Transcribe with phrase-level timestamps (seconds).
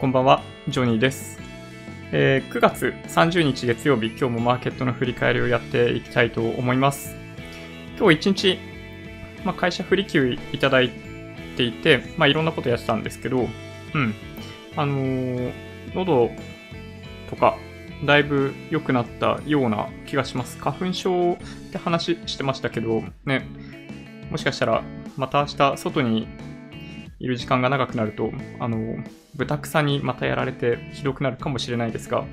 [0.00, 1.38] こんばんは、ジョニーです。
[2.10, 7.14] えー9月30日月曜日、今日もマーケットの振り返りをやっていきたいと思います。
[7.96, 8.58] 今日一日、
[9.44, 10.90] まあ、会社振り休いただい
[11.56, 13.48] ていて、まあ、いろんなことやってたんですけど、
[13.94, 14.14] うん。
[14.76, 15.52] あのー
[15.94, 16.30] 喉
[17.30, 17.56] とか、
[18.04, 20.58] だいぶ良くなったような気がします。
[20.58, 21.36] 花粉症っ
[21.70, 23.46] て話してましたけど、ね、
[24.28, 24.82] もしかしたら、
[25.16, 26.26] また明日、外に
[27.18, 28.96] いる時間が長くなると、あの、
[29.34, 32.24] 豚草にまたやられてひどくなるかもしれないですが、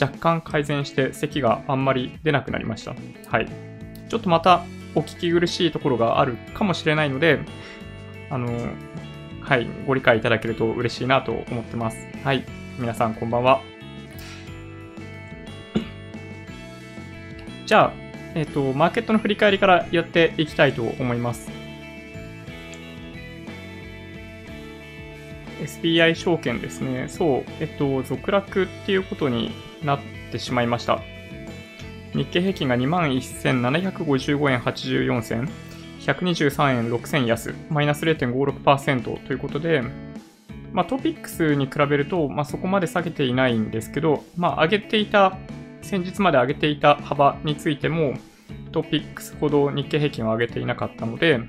[0.00, 2.94] 若干改善して咳があんまり出なくなりました。
[3.28, 3.48] はい。
[4.08, 7.40] ちょっとまたお聞き苦しいところがあるかもしれないので、
[8.30, 8.48] あの、
[9.40, 11.96] はい、ご理解いただけると嬉しいなと思ってます。
[12.24, 12.44] はい。
[12.78, 13.60] 皆さんこんばんは。
[17.66, 17.92] じゃあ、
[18.34, 21.61] えっ、と、マーケットの振り返りからやっていきたいと思います。
[25.64, 27.06] SBI 証券ですね。
[27.08, 29.50] そう、えっと、続落っていうことに
[29.84, 31.00] なってしまいました。
[32.14, 35.48] 日経平均が21,755円84銭、
[36.00, 39.82] 123円6銭安、マイナス0.56%ということで、
[40.72, 45.38] まあ、トピックスに比べると、まあ、そこまで下げていないんですけど、まあ、上げていた、
[45.82, 48.14] 先日まで上げていた幅についても、
[48.72, 51.40] トピックスほど日経平均は上げていなかったので、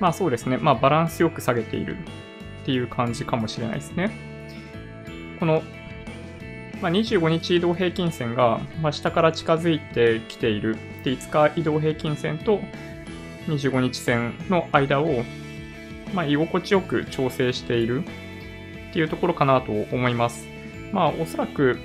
[0.00, 1.96] まあそうですね、まあバランスよく下げている
[2.62, 4.10] っていう感じかもしれないですね。
[5.38, 5.62] この、
[6.82, 12.60] まあ、25日移動平均線が、まあ、下から近づいてきているで5日移動平均線と
[13.46, 15.24] 25日線の間を、
[16.14, 18.04] まあ、居心地よく調整している
[18.90, 20.46] っていうところかなと思います。
[20.92, 21.78] まあおそらく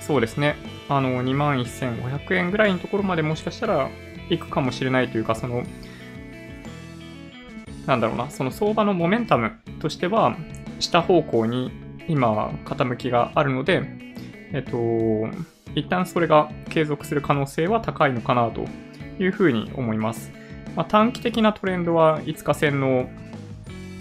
[0.00, 0.56] そうですね、
[0.88, 3.90] あの21,500円ぐらいのところまでもしかしたら
[4.30, 5.64] 行くかもしれないというか、その
[7.88, 10.36] なんだろうな、その相場のモメンタムとしては、
[10.78, 11.72] 下方向に
[12.06, 13.82] 今、傾きがあるので、
[14.52, 15.26] えっと、
[15.74, 18.66] 一旦それが継続する可能性は高いのかなと
[19.18, 20.30] いうふうに思います。
[20.76, 23.08] まあ、短期的なトレンドは5日線の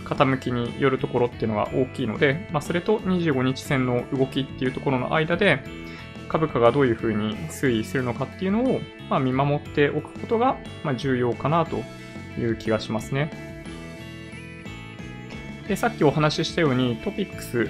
[0.04, 5.64] 傾きによるところっていうのが大きいので、まあ、それと25日線の動きっていうところの間で、
[6.28, 11.78] 株価がどういうふうに推移するのかっていうのを、まあ、見守っておくことが、ま、重要かなと
[12.38, 13.47] いう気がしますね。
[15.68, 17.70] で、さっきお話ししたようにトピックス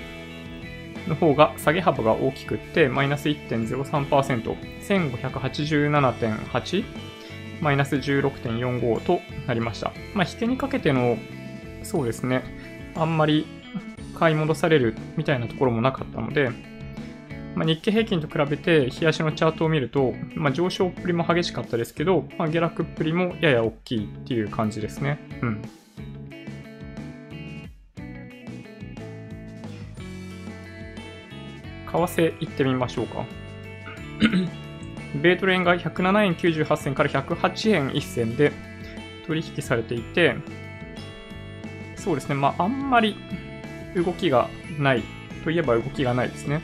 [1.08, 6.84] の方が下げ幅が大きくって、マイナス1.03%、1587.8、
[7.62, 9.92] マイナス16.45となりました。
[10.14, 11.18] まあ、引けにかけての、
[11.84, 12.44] そうですね、
[12.96, 13.46] あんまり
[14.18, 16.52] 買い戻されるみたいなところもなかったので、
[17.56, 25.18] まあ、日経平均と比べて、冷やしのチャートを見ると、まあ、上昇っぷりも激しかったですけど、まあ、下落っぷりもやや大きいっていう感じですね。
[25.42, 25.62] うん。
[31.92, 33.26] 為替行ってみましょうか。
[35.22, 38.52] 米トレ円が107円98銭から108円1銭で
[39.26, 40.36] 取引されていて、
[41.96, 43.16] そうですね、まあ、あんまり
[43.96, 45.04] 動きがない
[45.44, 46.62] といえば動きがないですね。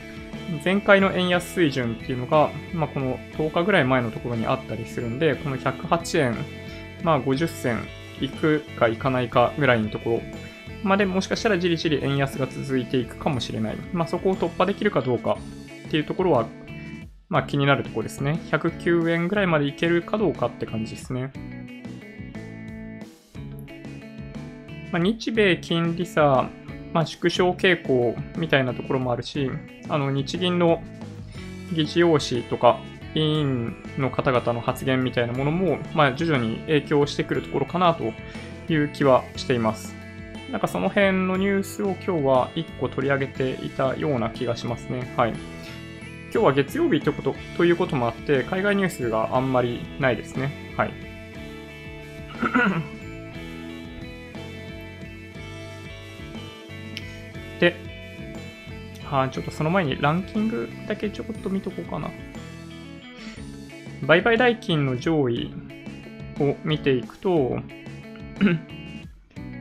[0.63, 6.35] 前回の円安水準っていうのが、まあ、この10日ぐらい前のところにあったりするんで、この108円、
[7.03, 7.79] まあ、50銭
[8.22, 10.22] いくかいかないかぐらいのところ
[10.83, 13.77] まあでもしかしたらじりじり円安が続いていくかもしれない。
[13.94, 15.38] まあ、そこを突破できるかどうか
[15.88, 16.47] っていうところは、
[17.29, 18.39] まあ、気になるところですね。
[18.51, 21.31] 109円ぐらいまでいけるかどうかって感じですね。
[24.91, 26.49] まあ、日米金利差、
[26.94, 29.50] まあ、縮小傾向みたいなところもあるし、
[29.89, 30.83] あの日銀の
[31.73, 32.79] 議事要旨とか、
[33.15, 38.11] 委員の方々の発言みたいなものも、まあ、徐々に影響してくるところかなと
[38.71, 40.03] いう気はしています。
[40.53, 45.12] なんかその辺のニュースを今日は1個取り上げていたような気がしますね。
[45.18, 45.31] はい。
[45.31, 45.40] 今
[46.30, 50.75] 日は月曜日ということということもあって、海外ニュースがあんまりないですね。
[50.78, 50.94] はい。
[57.60, 57.75] で、
[59.06, 62.12] はちょっとその前にランキングだけちょこっと見とこうかな。
[64.04, 65.51] 売買代金の上位
[66.39, 67.57] を見ていくと、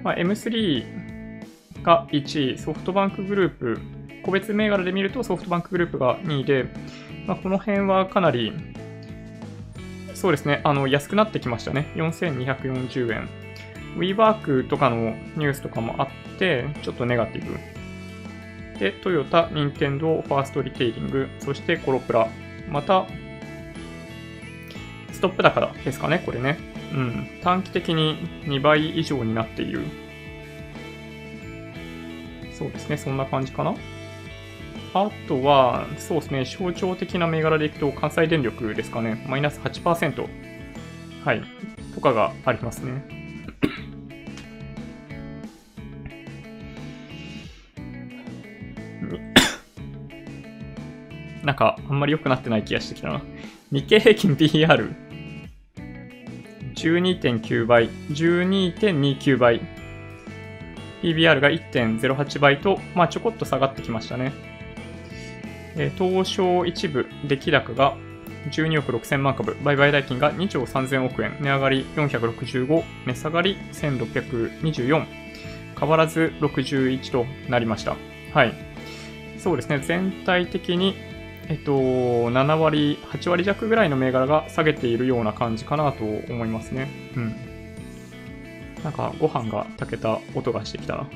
[0.02, 3.80] まあ、M3 が1位、ソフトバンクグループ、
[4.22, 6.66] 個別銘柄で見るとソフトバンクグループが2位で、
[7.26, 8.52] まあ、この辺はかなり、
[10.14, 11.92] そうですね、あの安くなってきましたね。
[11.96, 13.28] 4240円。
[13.96, 17.58] WeWork とかのニュースとかもあって、ちょっとネガティブ。
[18.78, 22.28] で、トヨタ、ニンテンドー、ファーストリテイリング、そしてコロプラ。
[22.70, 23.06] また、
[25.12, 26.71] ストップ高ですかね、これね。
[26.92, 29.80] うん、短期的に2倍以上になっている。
[32.52, 33.74] そうですね、そんな感じかな。
[34.94, 40.28] あとは、そうですね、象徴的な銘柄でいくと、関西電力ですかね、マイナス8%。
[41.24, 41.42] はい、
[41.94, 43.02] とかがありますね。
[51.42, 53.22] なんか、あんまり良くなってない気がしてきたな。
[53.70, 55.11] 日経平均 PR。
[56.82, 59.60] 12.9倍、12.29倍。
[61.00, 64.32] PBR が1.08倍と、まあちょこっと下がってきましたね。
[65.76, 67.96] えー、東証一部出来高が
[68.50, 75.06] 12億6000万株、売買代金が2兆3000億円、値上がり465、値下がり1624、
[75.78, 77.96] 変わらず61となりました。
[78.34, 78.52] はい。
[79.38, 80.96] そうですね、全体的に
[81.48, 86.88] えっと、7割、8割弱ぐらいの銘柄が下げているような感じかなと思いますね。
[87.16, 87.34] うん。
[88.84, 91.06] なんか、ご飯が炊けた音がしてきたな。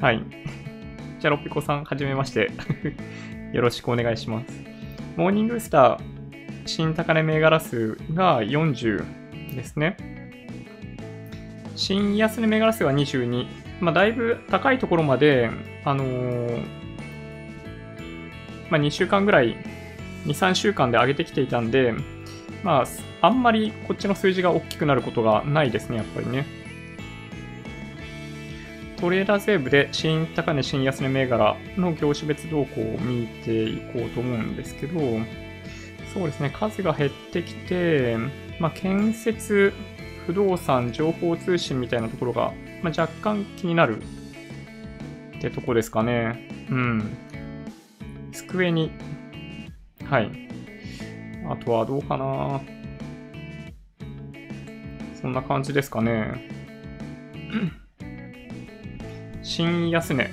[0.00, 0.22] はい。
[1.20, 2.50] じゃあ、ロッピコさん、はじめまして。
[3.54, 4.62] よろしくお願いします。
[5.16, 5.98] モーニングスター、
[6.66, 9.04] 新高値銘柄数が40
[9.54, 9.96] ですね。
[11.76, 13.46] 新安値銘柄数は22。
[13.80, 15.50] まあ、だいぶ高いところまで、
[15.84, 16.81] あのー
[18.72, 19.54] まあ、2週間ぐらい、
[20.24, 21.92] 2、3週間で上げてきていたんで、
[22.62, 22.84] ま
[23.20, 26.46] あ、あんまりこっちの数字が大きくなることがないですね、やっぱりね。
[28.96, 35.00] トレーダー税部で新高値、新安値銘柄の業種別動向を見ていこうと思うんですけど、
[36.14, 38.16] そうですね、数が減ってきて、
[38.58, 39.74] まあ、建設、
[40.26, 44.02] 不動産、情報通信みたいなところが、まあ、若干気になる
[45.36, 46.48] ってとこですかね。
[46.70, 47.18] うん。
[48.32, 48.90] 机に、
[50.04, 50.30] はい。
[51.48, 52.60] あとはどうかな
[55.20, 56.48] そんな感じですかね。
[59.42, 60.30] 新安値。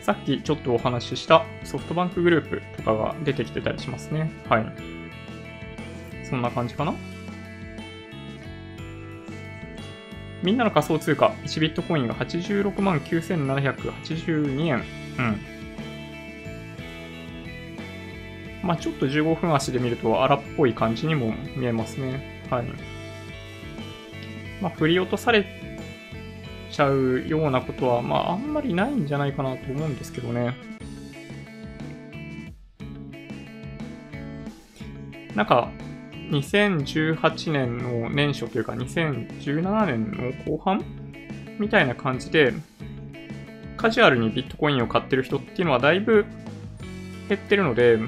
[0.00, 4.30] さっきちょっとお話ししたソフトバンクグループとかが出てきてたりしますね。
[4.48, 4.72] はい。
[6.24, 6.94] そんな感じかな
[10.42, 14.84] みんなの仮想通貨、1ビットコインが86万9782円。
[15.18, 15.59] うん。
[18.62, 22.44] まあ、ちょっと15分足で見ると荒っぽい感じにも見えますね。
[22.50, 22.66] はい。
[24.60, 25.46] まあ、振り落とされ
[26.70, 30.54] ちゃうようなことは、まあ、あんまりないんじゃないかなと思うんですけどね。
[35.34, 35.70] なんか、
[36.30, 40.84] 2018年の年初というか、2017年の後半
[41.58, 42.52] みたいな感じで、
[43.76, 46.26] カジュアルにビットコインを買ってる人っていうのはだいぶ
[47.28, 47.98] 減ってるので、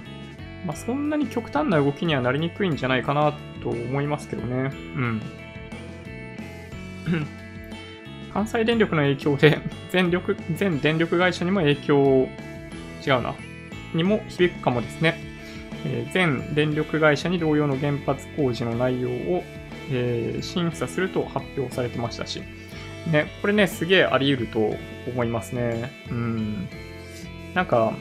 [0.66, 4.70] まあ、そんなに極端な動きにはなりにくいんじゃないかなと思いますけどね。
[4.72, 5.22] うん。
[8.32, 9.58] 関西電力の影響で、
[9.90, 12.28] 全力、全電力会社にも影響、
[13.06, 13.34] 違うな、
[13.94, 15.18] にも響くかもですね。
[15.84, 19.42] えー、全電力会社に同様の原発工事の内容を、
[19.90, 22.42] えー、審査すると発表されてましたし。
[23.10, 24.76] ね、これね、すげえあり得ると
[25.10, 25.90] 思いますね。
[26.08, 26.68] うん。
[27.52, 27.94] なんか、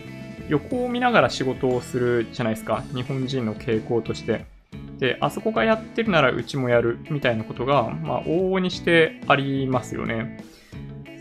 [0.49, 2.83] 横を見ながら仕事をするじゃないですか。
[2.93, 4.45] 日本人の傾向として。
[4.99, 10.43] で、あそこがやってるならうちもやるみたいなことが、まあ、往々にしてありますよね。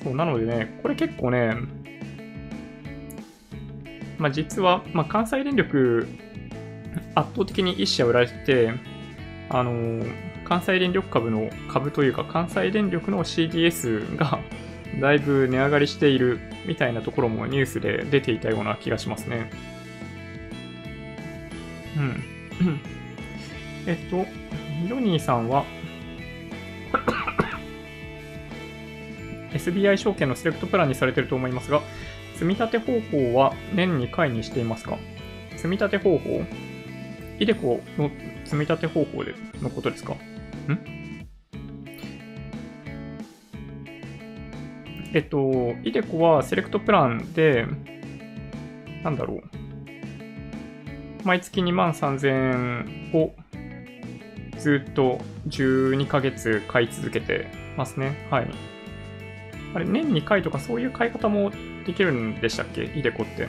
[0.02, 1.56] そう、なのでね、これ結構ね、
[4.18, 6.06] まあ、実は、まあ、関西電力、
[7.14, 8.72] 圧倒的に1社売られてて、
[9.48, 10.12] あのー、
[10.44, 14.40] 関西電力株の株というか、関西電力の CDS が
[14.98, 19.50] だいぶ値上がりしているみたいなところもニュースで出ていたような気がしますね。
[21.96, 22.22] うん。
[23.86, 24.26] えっと、
[24.88, 25.64] ヨニーさんは
[29.52, 31.80] SBI 証券のセレクトプランにされていると思いますが、
[32.34, 34.98] 積み立て方法は年2回にしていますか？
[35.56, 36.42] 積み立て方法？
[37.38, 38.10] イデコの
[38.44, 40.12] 積み立て方法でのことですか？
[40.14, 40.18] ん？
[45.12, 47.66] えっと、イデコはセレクトプランで、
[49.02, 49.42] なんだろう。
[51.24, 53.34] 毎月2万3000円を
[54.58, 58.26] ずっと12ヶ月買い続けてますね。
[58.30, 58.50] はい。
[59.74, 61.50] あれ、年2回とかそういう買い方も
[61.86, 62.84] できるんでしたっけ？
[62.84, 63.48] イデコって。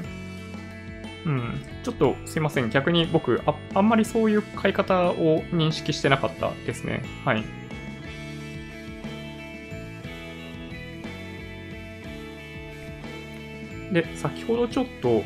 [1.26, 1.66] うん。
[1.84, 2.70] ちょっとすいません。
[2.70, 7.04] 逆に僕あ、あんまりそういう買い方を認識してなかったですね。
[7.24, 7.44] はい。
[13.92, 15.24] で、先ほどちょっと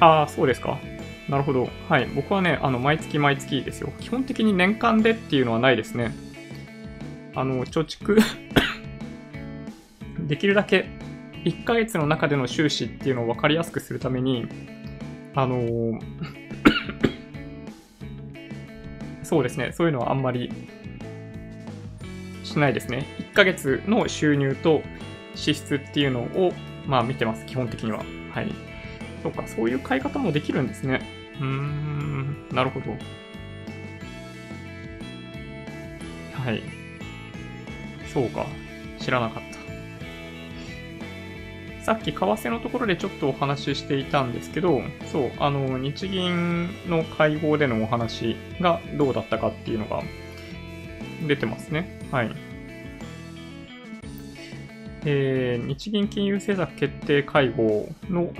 [0.00, 0.78] ああ、そうですか。
[1.28, 1.68] なるほど。
[1.88, 2.06] はい。
[2.14, 3.92] 僕はね、あの、毎月毎月ですよ。
[4.00, 6.12] 基本的に年間でっていうのはないですね。
[7.34, 8.20] あの、貯蓄
[10.26, 10.86] できるだけ
[11.44, 14.46] 1ヶ月の中での収支っていうのを分かりやすくするために、
[15.34, 16.00] あのー
[19.22, 20.52] そうですね、そういうのはあんまり
[22.44, 23.06] しないですね。
[23.18, 24.82] 1ヶ月の収入と
[25.36, 26.52] 支出っていうのを、
[26.86, 28.04] まあ見てます、基本的には。
[28.32, 28.52] はい。
[29.22, 31.00] そうか、そういう買い方もできるんですね。
[31.40, 32.90] うーん、なるほど。
[36.32, 36.62] はい。
[38.12, 38.46] そうか、
[38.98, 39.56] 知らなかった。
[41.82, 50.02] さっき為替のところでちょっとお話ししていたんですけど、そう、あの、日銀の会合でのお話がどうだったかっていうのが
[51.28, 52.00] 出てますね。
[52.10, 52.45] はい。
[55.08, 58.32] えー、日銀金融政策決定会合の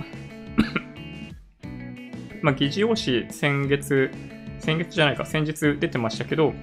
[2.43, 4.11] まあ、議事要旨先月、
[4.59, 6.53] 先月じゃないか、先日出てましたけど、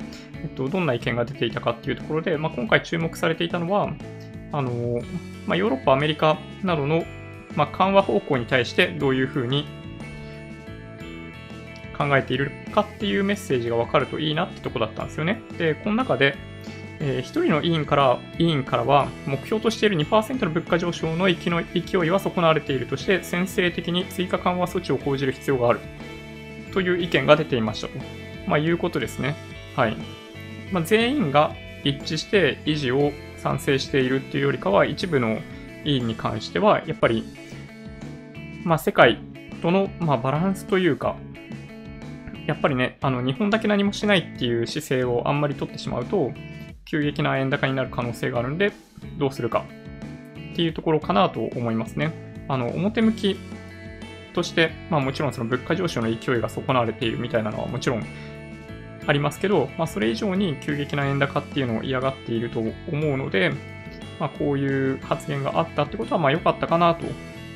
[0.43, 3.95] えっと、どんな意見が出ていたかっていうところで、まあ、今回注目されていたのは、
[4.53, 5.01] あの、
[5.47, 7.05] まあ、ヨーロッパ、アメリカなどの、
[7.57, 9.67] まあ、緩和方向に対してどういうふうに
[11.97, 15.41] 考えているかっていうメッセージが分かるといいなってとこだったんですよね。
[15.57, 16.37] で、この中で、
[17.07, 21.51] えー、1人の委員から、委員からは、目標としている2%の物価上昇の勢
[22.07, 25.81] いは損なわれているとして、先制的に追加緩和措置を講じる必要がある
[26.73, 27.95] という意見が出ていましたと、
[28.47, 29.37] まあ、いうことですね。
[29.77, 29.97] はい。
[30.73, 35.41] まあ、全員が一致して維持を賛成しているっていうよりかは、一部の
[35.85, 37.23] 委員に関しては、やっぱり、
[38.65, 39.19] まあ、世界
[39.61, 41.17] との、ま、バランスというか、
[42.47, 46.33] やっぱりね、あの日本だけ何もしないっていう姿勢をあんまり取ってしまうと、
[46.85, 48.73] 急激な円高になる可能性があるんで、
[49.19, 49.65] どうするか
[50.53, 52.13] っていうところかなと思いますね。
[52.49, 53.37] あの表向き
[54.35, 58.05] として、まあ、もちろんその物価上昇の勢いが損なわれているみたいなのはもちろん
[59.07, 63.53] ありますけど、まあ、それ以上に急激な円高っていうのを嫌がっていると思うので、
[64.19, 67.07] まあ、こういう発言があったってことは、まあ良かったかなと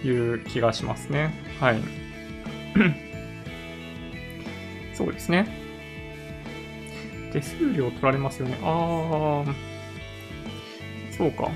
[0.06, 1.34] いう気がしますね。
[1.60, 1.80] はい。
[4.94, 5.46] そうですね。
[7.32, 8.58] 手数料取られますよね。
[8.62, 9.54] あー、
[11.16, 11.50] そうか。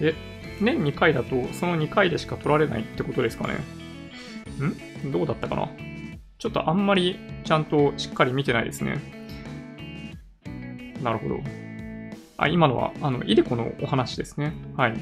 [0.00, 0.14] え、
[0.60, 3.54] 年2回だと、その2回でしか取られないってことですかね。
[5.06, 5.10] ん？
[5.12, 5.68] どうだったかな？
[6.38, 8.98] ちょっとあんまりちゃんとしっかり見てないですね。
[11.02, 11.40] なるほど。
[12.38, 14.52] あ、今のは、あの、イデコのお話ですね。
[14.76, 14.94] はい。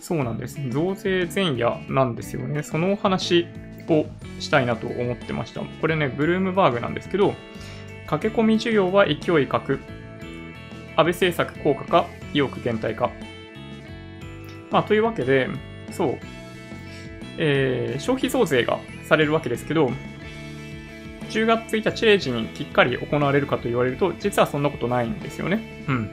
[0.00, 0.58] そうなんです。
[0.70, 2.62] 増税前夜なんですよね。
[2.62, 3.46] そのお話
[3.88, 4.06] を
[4.40, 5.62] したいなと思ってました。
[5.62, 7.34] これね、ブルームバーグなんですけど、
[8.12, 9.80] 駆け込み需要は勢い欠く。
[10.96, 13.10] 安倍政策効果か、意欲減退か。
[14.70, 15.48] まあ、というわけで、
[15.90, 16.18] そう、
[17.38, 18.78] えー、消費増税が
[19.08, 19.90] されるわけですけど、
[21.30, 25.86] 10月1日0時にきっかり行われるかと言われると、実はそんなことないんですよね。
[25.88, 26.10] うん。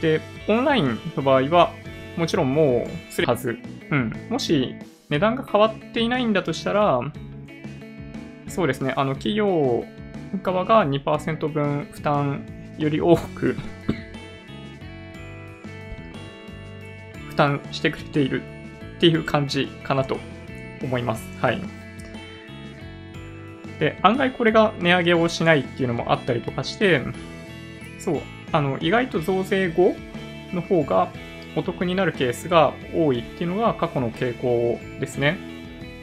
[0.00, 1.74] で、オンラインの場合は、
[2.16, 3.58] もちろんもうするはず。
[3.90, 4.12] うん。
[4.30, 4.74] もし
[5.10, 7.02] 値段が変わっていないんだとしたら、
[8.48, 9.84] そうですね、あの企業
[10.42, 12.46] 側が2%分負担
[12.78, 13.56] より多く
[17.28, 18.42] 負担してくれている
[18.96, 20.18] っていう感じかなと
[20.82, 21.26] 思います。
[21.40, 21.60] はい。
[23.78, 27.02] で、案外これが値上げをしないっていうのもあったりとかして、
[27.98, 28.20] そう、
[28.52, 29.94] あの、意外と増税後
[30.52, 31.08] の方が
[31.56, 35.55] お得になるケースが多いっていうのが過去の傾向ですね。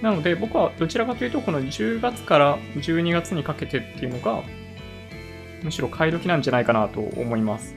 [0.04, 4.44] なので僕はどちらかというとこの10月から12月にかけてっていうのが
[5.64, 7.74] むしろ買い時なんじゃないかなと思います。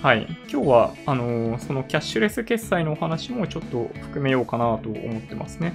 [0.00, 0.26] はい。
[0.50, 5.74] 今日は、あのー、そのキャッシュレス決済のお話もちょっと含めようかなと思ってますね。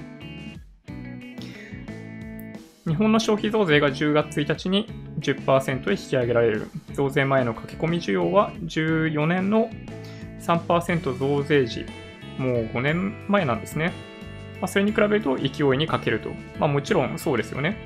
[2.84, 4.88] 日本の消費増税が10月1日に
[5.20, 6.68] 10%へ引き上げられる。
[6.92, 9.70] 増税前の駆け込み需要は14年の
[10.40, 11.86] 3%増税時、
[12.36, 13.92] もう5年前なんですね。
[14.60, 16.30] まあ、それに比べると勢いに欠けると。
[16.58, 17.76] まあもちろんそうですよね。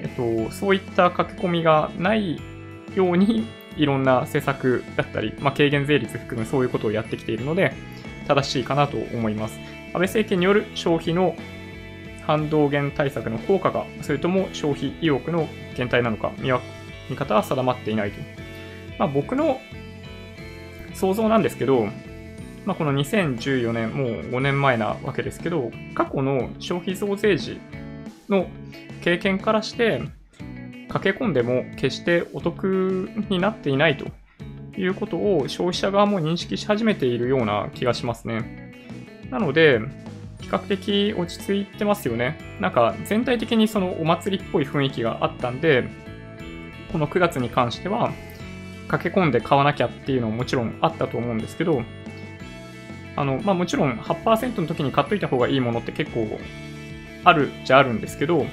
[0.00, 0.08] えっ
[0.46, 2.40] と、そういった駆け込みがない
[2.94, 3.46] ように
[3.76, 7.72] いろんな施策だったり、まあ、軽減税率含むそういうことをやってきているので、
[8.26, 9.58] 正しいかなと思います。
[9.88, 11.36] 安倍政権による消費の
[12.26, 16.52] 反動減対策の効果が、それとも消費意欲の減退なのか、見
[17.08, 18.20] 見方は定まっていないと。
[18.98, 19.60] まあ、僕の
[20.92, 21.88] 想像なんですけど、
[22.68, 27.58] まあ、この2014年、もう5年前なわけですけど、過去の消費増税時
[28.28, 28.46] の
[29.00, 30.02] 経験からして、
[30.90, 34.04] 駆け込んでも決してお得になっていないと
[34.78, 38.74] いうことを消費者側も認識し始めているような気がしますね。
[39.30, 39.80] なので、
[40.42, 42.38] 比較的落ち着いてますよね。
[42.60, 45.88] なんか全体的にそのお祭りっぽい雰囲気があったんで、
[46.92, 48.12] この9月に関しては、
[48.88, 51.82] 駆け込んで買わなきゃっていうのももちろんあったと思うんですけど、
[53.18, 56.38] あの、まあもちろん8%の時に買っといた方がいいものって結構
[57.24, 58.46] あるじゃあるんですけど、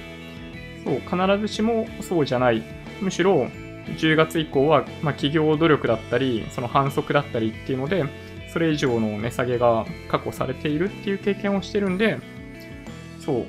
[0.83, 2.63] そう、必ずしもそうじゃない。
[2.99, 3.47] むしろ、
[3.97, 8.05] 10月以降は、まあ、企業努力だったり、その反則だったりっていうので、
[8.51, 12.17] それ以上の値下げが確保されているっていう経験をしてるんで、
[13.19, 13.45] そう、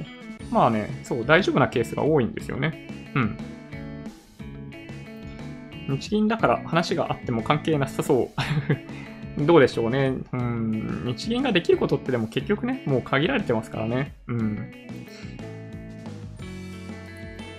[0.50, 3.12] まあね、そう、大丈夫なケースが多いんですよね。
[3.14, 3.38] うん。
[5.88, 8.40] 日銀だから話があっても関係なさそう
[9.38, 10.14] どうでしょうね。
[10.32, 11.02] うん。
[11.04, 14.14] 日銀ができることってでも結局ね、もう限られてますからね。
[14.28, 14.72] うん。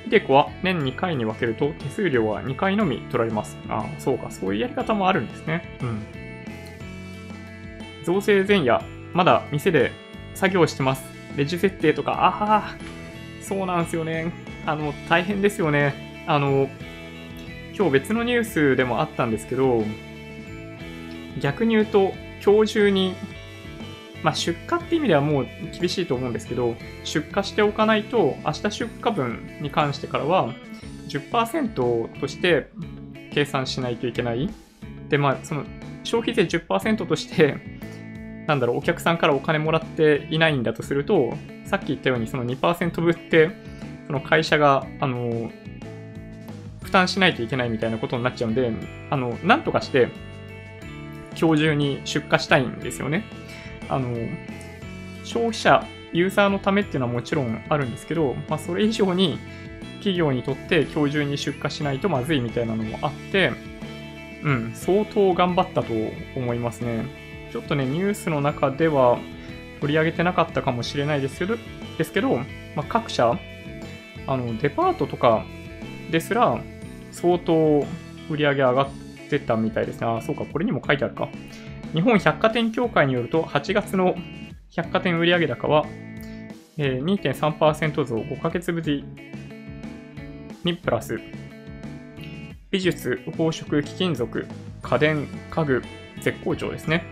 [0.08, 3.58] イデコは年2回に分けると手数料は2回のみ取られます。
[3.70, 4.32] ああ、そうか。
[4.32, 5.78] そういうやり方もあるんですね。
[5.82, 6.02] うん。
[8.06, 8.82] 造成前夜、
[9.14, 9.92] まだ店で
[10.34, 11.04] 作業してます。
[11.36, 12.76] レジ設定とか、ああ、
[13.42, 14.32] そうなんですよね。
[14.66, 16.24] あの、大変ですよね。
[16.26, 16.70] あの、
[17.76, 19.84] 今日別のニュースでもあったんですけど、
[21.40, 22.14] 逆に言うと、
[22.44, 23.16] 今日中に、
[24.24, 30.54] まあ、出荷って意味ではもう厳しいと思うんですけど、出荷しておかないと、明日出荷分に関してからは、
[31.08, 32.70] 10%として
[33.34, 34.50] 計算しないといけない。
[35.10, 35.64] で、まあ、その
[36.04, 37.58] 消費税10%として、
[38.48, 41.34] なんだろう、お客さんからお金もらっていないんだとすると、
[41.66, 43.52] さっき言ったようにその2%分って、
[44.08, 45.52] その会社が、あの、
[46.82, 48.72] 負担しないといけないみたいなことになっちゃうんで、
[49.10, 50.08] あの、なんとかして、
[51.40, 53.24] 今日中に出荷したいんですよね。
[53.90, 54.16] あの、
[55.24, 59.40] 消費者、ユーザーのためっていうのはもちろんあるんですけど、まあ、それ以上に
[59.98, 63.52] 企業にとって今日中に出荷しないとまずいみたいなのもあって、
[64.44, 65.94] うん、相当頑張ったと
[66.36, 67.06] 思いますね。
[67.52, 69.20] ちょっとね、ニュースの中では
[69.82, 71.58] 取り上げてなかったかもしれないですけど、
[71.98, 72.38] ですけど、
[72.76, 73.38] まあ、各社、
[74.28, 75.46] あの、デパートとか
[76.12, 76.60] ですら、
[77.12, 77.86] 相当
[78.30, 78.90] 売り上げ上がっ
[79.30, 80.08] てたみたいですね。
[80.08, 81.30] あ、そうか、これにも書いてあるか。
[81.94, 84.16] 日本百貨店協会によると、8月の
[84.76, 85.86] 百貨店売上高は、
[86.78, 89.04] えー、2.3%増5ヶ月ぶり
[90.64, 91.20] にプラス、
[92.70, 94.46] 美術、宝飾、貴金属、
[94.82, 95.82] 家電、家具、
[96.22, 97.06] 絶好調ですね。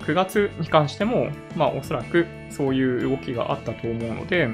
[0.00, 4.48] 9月に関しても、まあおそらくそういう動きがあったと思うので、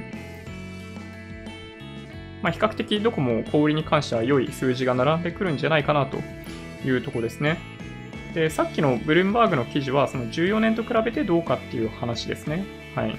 [2.43, 6.19] まあ、比較的どこも小売に関しては良い数字が並んでくるんじゃないかなと
[6.85, 7.59] いうとこですね。
[8.35, 12.65] で、さっきのブルームバーグの記事は、その14年と比べてどうかっていう話ですね。
[12.95, 13.17] はい。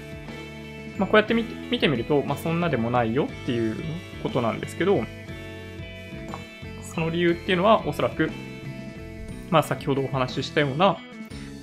[0.98, 3.76] まあ、こうやって見て見てみると、まあ、そんなでもないよっていう
[4.22, 5.02] ことなんですけど、
[6.82, 8.30] その理由っていうのは、おそらく、
[9.50, 10.98] まあ、先ほどお話ししたような、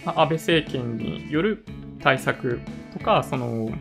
[0.06, 1.66] まあ、安倍政権による
[2.02, 2.62] 対策
[2.94, 3.72] とか、その、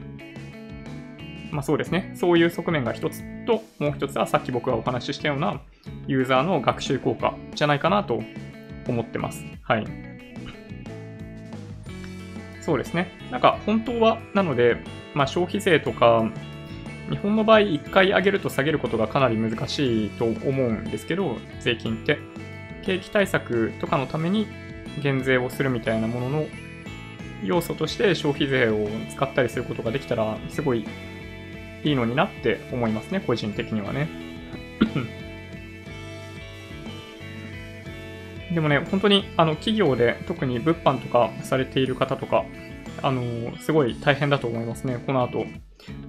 [1.50, 2.12] まあそうですね。
[2.14, 5.60] そういう側面が一つと、もう一つはさっき僕がお話ししたような
[6.06, 8.22] ユーザーの学習効果じゃないかなと
[8.86, 9.44] 思ってます。
[9.62, 9.86] はい。
[12.60, 13.10] そうですね。
[13.30, 14.76] なんか本当は、なので、
[15.14, 16.30] まあ消費税とか、
[17.10, 22.18] 日本の場合1回上げると下げることがかなり難しいと思うんですけど、税金って。
[22.88, 24.46] 景気対策とかのために
[25.02, 26.46] 減税をするみたいなものの
[27.44, 30.86] 要素として消費税を使ったりすることができたら、すごい
[31.84, 34.08] いいのになって思いますね、個人的にはね。
[38.52, 42.44] でもね、本当にあの企業で特に物販とかされている方とか、
[43.02, 45.46] あのー、すごい大変だと思いますね、この後。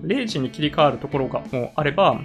[0.03, 2.21] 0時に切り替わるところがもうあれば、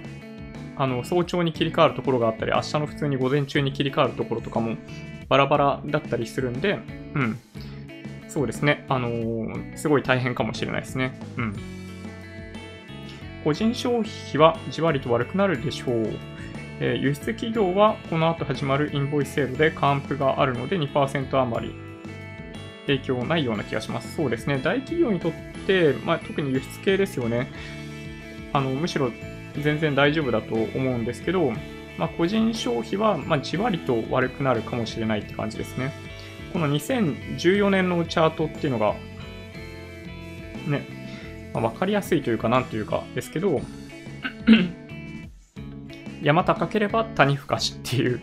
[0.77, 4.77] あの早朝に切り替わるところがあったり、明日の普通に午前中に切り替わるところとかも
[5.29, 6.79] バラバラだったりするんで、
[7.13, 7.39] うん。
[8.27, 8.85] そうですね。
[8.89, 11.19] あのー、すごい大変かもしれないですね。
[11.37, 11.55] うん。
[13.43, 16.09] 個人消費はじわりと悪くなるでしょう。
[16.79, 21.73] え、輸出企業はこの後始まるインボイス制度で還付があるので2%余り
[22.87, 24.15] 影響ないような気がします。
[24.15, 24.59] そうですね。
[24.63, 25.31] 大企業にとっ
[25.65, 27.47] て、まあ、特に輸出系ですよね。
[28.53, 29.11] あの、むしろ
[29.61, 31.51] 全然大丈夫だと思うんですけど、
[31.97, 35.93] まあ、個人消費は、ま、じわりと悪くなるかもしれないって感じですね。
[36.53, 38.93] この2014年のチャートっていうのが、
[40.67, 40.85] ね、
[41.53, 43.61] まあ、分かりやすいというか、なんというかですけど、
[46.25, 48.19] 山高ければ谷深しっていう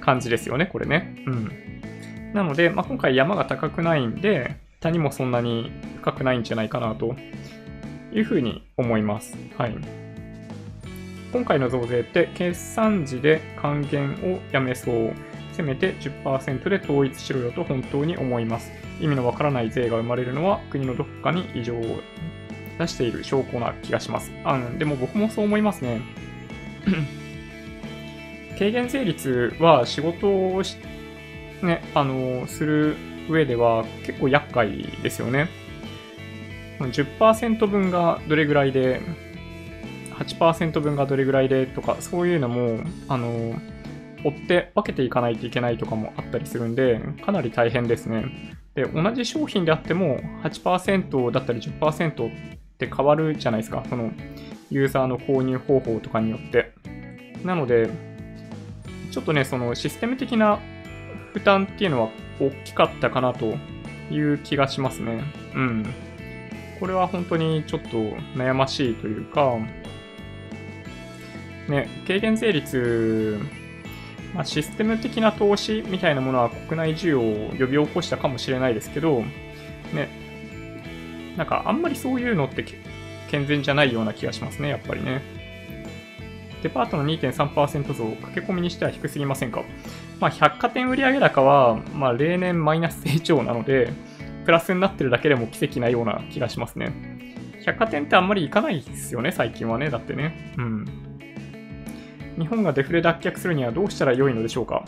[0.00, 1.14] 感じですよね、これね。
[1.26, 1.52] うん。
[2.32, 7.14] なので、まあ、今回山が高くないんで、谷もそんなに深くないんじゃないかなと
[8.10, 9.36] いうふうに思います。
[9.58, 9.76] はい。
[11.30, 15.12] 今回の増税って決算時で還元をやめそう。
[15.52, 18.72] せめて10%で統一しろよと本当に思います。
[18.98, 22.00] 意味のわからない税が生まれるのは国のどこかに異常を
[22.78, 24.32] 出している証拠な気がします。
[24.42, 26.00] あでも僕もそう思いますね。
[28.58, 30.76] 軽減税率は仕事をし、
[31.62, 32.96] ね、あの、する
[33.28, 35.48] 上では結構厄介ですよね。
[36.78, 39.00] 10%分がどれぐらいで、
[40.14, 43.54] 8%分がどれぐらいでとか、そういうのも、あの、
[44.24, 48.26] 追って分けていかないといけないとかもあったりするんで、かなり大変ですね。
[48.74, 52.30] で、同じ商品であっても8%だったり10%っ
[52.78, 53.84] て変わるじゃないですか。
[53.88, 54.12] その
[54.70, 56.72] ユーザーの購入方法とかによって。
[57.44, 57.90] なので、
[59.12, 60.58] ちょっとね、そのシステム的な
[61.32, 62.08] 負担っていうのは
[62.40, 63.54] 大きかったかなと
[64.10, 65.22] いう気がしますね。
[65.54, 65.86] うん。
[66.80, 67.98] これは本当にちょっと
[68.34, 69.56] 悩ましいというか、
[71.68, 73.38] ね、軽減税率
[74.34, 79.22] まあ、システム的な投資みたいなものは国内需要を呼び起こしたかもしれないですけど、
[79.92, 80.08] ね、
[81.36, 82.64] なんかあんまりそういうのって
[83.30, 85.41] 健全じゃないような気がしますね、やっぱりね。
[86.62, 89.62] デパートの2.3%増、駆け込みにしては低すぎませんか？
[90.20, 93.92] まあ、百貨店売上高は、まあ、例年マイナス成長なので、
[94.44, 96.92] プラスになってるだけでも奇跡なような気がしますね。
[97.64, 99.90] 百貨店ってあんまり行かないですよね、最近はね。
[99.90, 100.54] だってね。
[100.56, 100.84] うん。
[102.38, 104.84] 日本がデフレ脱却するにはどうしたら良いのでしょうか？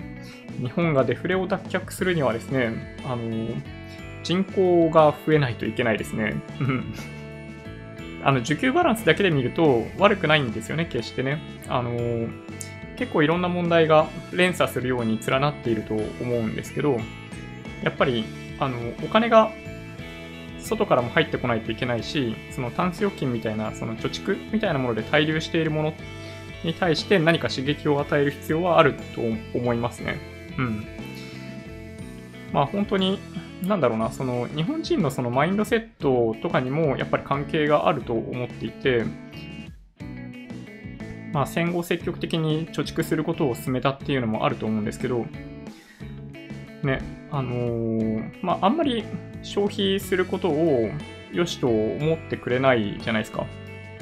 [0.58, 3.48] 日本がデフレを脱却するにはですね、あの、
[4.22, 6.34] 人口が増えないといけないですね。
[8.24, 11.38] あの、需給バランスだけで見ると悪くないんですよね、決してね。
[11.68, 12.26] あの、
[12.96, 16.98] 結構いろんな問題が連鎖するように連なっていると思うんですけど、
[17.82, 18.24] やっぱり、
[18.58, 19.52] あの、お金が
[20.58, 25.94] 外からも入ってこないといけないし、そのタンス預金みたいな、その貯蓄みたいなもので滞留しているもの
[26.64, 29.20] に対して何か刺激を与える必要はあると
[29.58, 30.18] 思いますね。
[30.58, 30.86] うん。
[32.52, 33.18] まあ本当に、
[33.66, 39.04] なんだろうな、その日本人のそのマインドセットとかにもやっぱり関係があると思っていて、
[41.32, 45.26] まあ戦後積極的に貯蓄することを進めたっていうのもあると思うんですけど、
[46.82, 47.00] ね、
[47.30, 49.04] あのー、まああんまり
[49.42, 50.90] 消費することを
[51.32, 53.46] 良しと思ってくれないじゃないですか。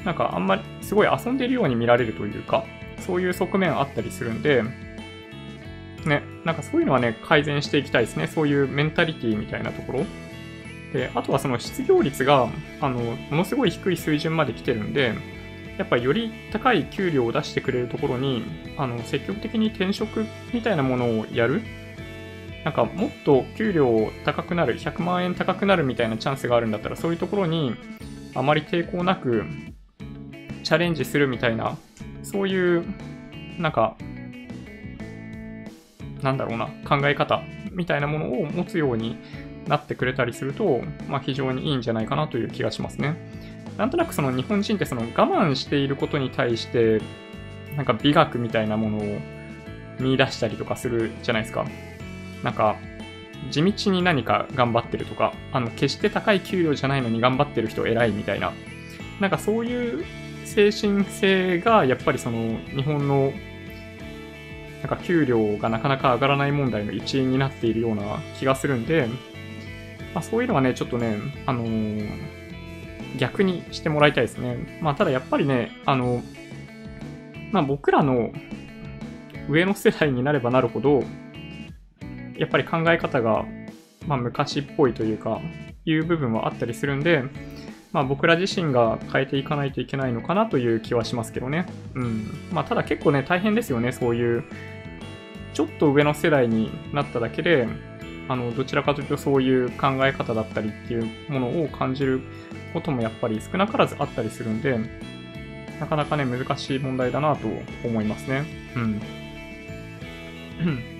[0.05, 2.65] なんかあんまりすごい遊んでるように見られるというか、
[2.99, 4.63] そういう側面あったりするんで、
[6.09, 8.27] ね、なんかそういうのはね、改善していきたいですね。
[8.27, 10.07] そういうメンタリティみたいなところ。
[10.93, 12.49] で、あとはその失業率が、
[12.81, 15.15] あの、ものすごい低い水準まで来てるんで、
[15.79, 18.45] やっぱより高い給料を出してくれるところに、
[18.77, 21.63] あの、積極的に転職みたいなものをやる。
[22.65, 27.75] なんかもっと給料高くなる、100万円高くなるみたいなチャンスがあるんだったら、そういうところに
[28.35, 29.45] あまり抵抗なく
[30.63, 31.77] チャレンジするみたいな、
[32.23, 32.85] そういう、
[33.59, 33.97] なんか、
[36.23, 39.19] なんだろうな、考え方みたいなものを持つように
[39.69, 43.17] なってくれたりすると、まあ、非常にいいんじゃないかなという気がしますね。
[43.77, 47.01] なんとなくその日本人ってその我慢していることに対して、
[47.77, 49.19] なんか美学みたいなものを
[49.99, 51.65] 見出したりとかするじゃないですか。
[52.43, 52.77] なんか、
[53.51, 58.53] 地道に何か頑張ってるとか、あの、決して高い給料じゃないのに頑張ってる人偉いみたいな、
[59.21, 60.05] なんかそういう
[60.45, 63.33] 精神性がやっぱりその日本の
[64.83, 69.09] なんか給料がなかなか上がらない問題の一因になっているような気がするんで、
[70.13, 71.17] まあ、そういうのはね、ちょっとね、
[71.47, 72.09] あのー、
[73.17, 74.79] 逆にしてもらいたいですね。
[74.83, 76.23] まあ、ただやっぱりね、あの、
[77.53, 78.33] まあ、僕らの
[79.49, 81.05] 上の世代になればなるほど、
[82.37, 83.45] やっぱり考え方が、
[84.07, 85.41] まあ、昔っぽいというか、
[85.85, 87.23] いう部分はあったりするんで、
[87.93, 91.67] まあ僕ら自身が変えていかないといけないのかなという気はしますけどね。
[91.95, 92.27] うん。
[92.53, 94.45] まあただ結構ね、大変ですよね、そういう、
[95.55, 97.69] ちょっと上の世代になっただけで、
[98.29, 102.23] あの、どちらかというとそういう考え方だったりっていうものを感じる
[102.73, 104.79] こともやっぱり少なからずあったりするんで、
[105.81, 107.49] なかなかね、難しい問題だなと
[107.85, 108.45] 思いますね。
[108.77, 109.03] うん。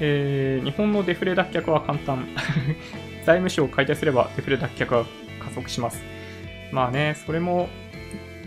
[0.00, 2.26] えー、日本のデフレ脱却は簡単。
[3.24, 5.06] 財務省を改定すればデフレ脱却は
[5.40, 6.02] 加速します。
[6.72, 7.68] まあね、それも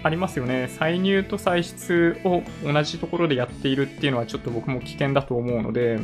[0.07, 0.67] ありますよね。
[0.69, 5.99] 歳入と歳出を同じところでやっているっていうのはちょっと僕も危険だと思うので、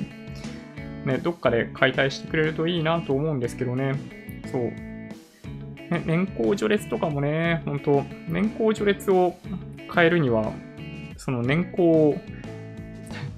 [1.06, 3.94] ね、どっかで解体してくれるといいなと思うんですけどね。
[4.52, 4.62] そう。
[4.62, 9.36] ね、年功序列とかもね、本当年功序列を
[9.94, 10.52] 変えるには、
[11.18, 12.16] その年功、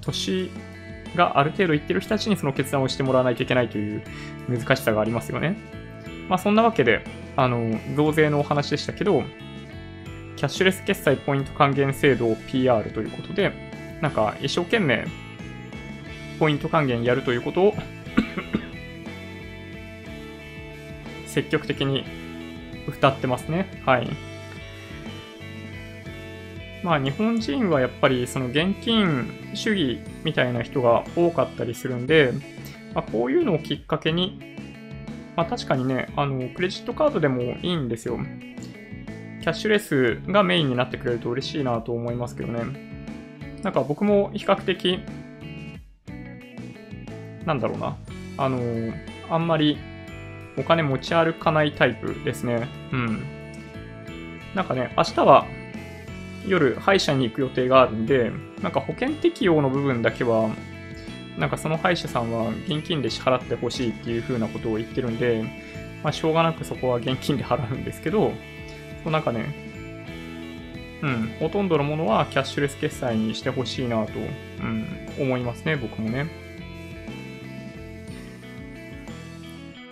[0.01, 0.49] 年
[1.15, 4.03] がある程度いってる人たちにその決断をしてもらわないといけないという
[4.49, 5.57] 難しさがありますよね。
[6.27, 7.03] まあそんなわけで、
[7.35, 13.51] あの、増税のお話でしたけど、ャッシュレス決済ポイント還元制度を PR ということで、
[14.01, 15.05] なんか一生懸命
[16.39, 17.73] ポイント還元やるということを
[21.27, 22.05] 積極的に
[22.87, 23.81] 歌ってますね。
[23.85, 24.09] はい。
[26.83, 32.31] まあ日本人はやっぱりその現金主義みたいな人が多かったりするんで、
[32.93, 34.39] まあ、こういうのをきっかけに、
[35.35, 38.19] まあ確かにね、あの、クレジットカードでもいいんですよ。
[39.45, 42.63] キャッシュレスがメインになってくれると嬉しいなと思いますけどね。
[43.61, 44.99] なんか僕も比較的、
[47.45, 47.95] なんだろうな。
[48.39, 48.59] あの
[49.29, 49.77] あんまり
[50.57, 52.67] お金持ち歩かないタイプですね。
[52.91, 53.23] うん。
[54.55, 55.45] なんかね、明日は
[56.47, 58.31] 夜歯医者に行く予定があるんで、
[58.63, 60.49] なんか保険適用の部分だけは、
[61.37, 65.43] なんかその歯医者さんは現金で支払ってほしいっていう風なことを言ってるんで、
[66.01, 68.33] まあしょうがなくそこは現金で払うんですけど、
[69.11, 69.53] なんかね、
[71.01, 74.87] うん、ほとんどのものはキャッシュレス決済にしてほしいなと、うん、
[75.19, 76.27] 思いますね、僕もね。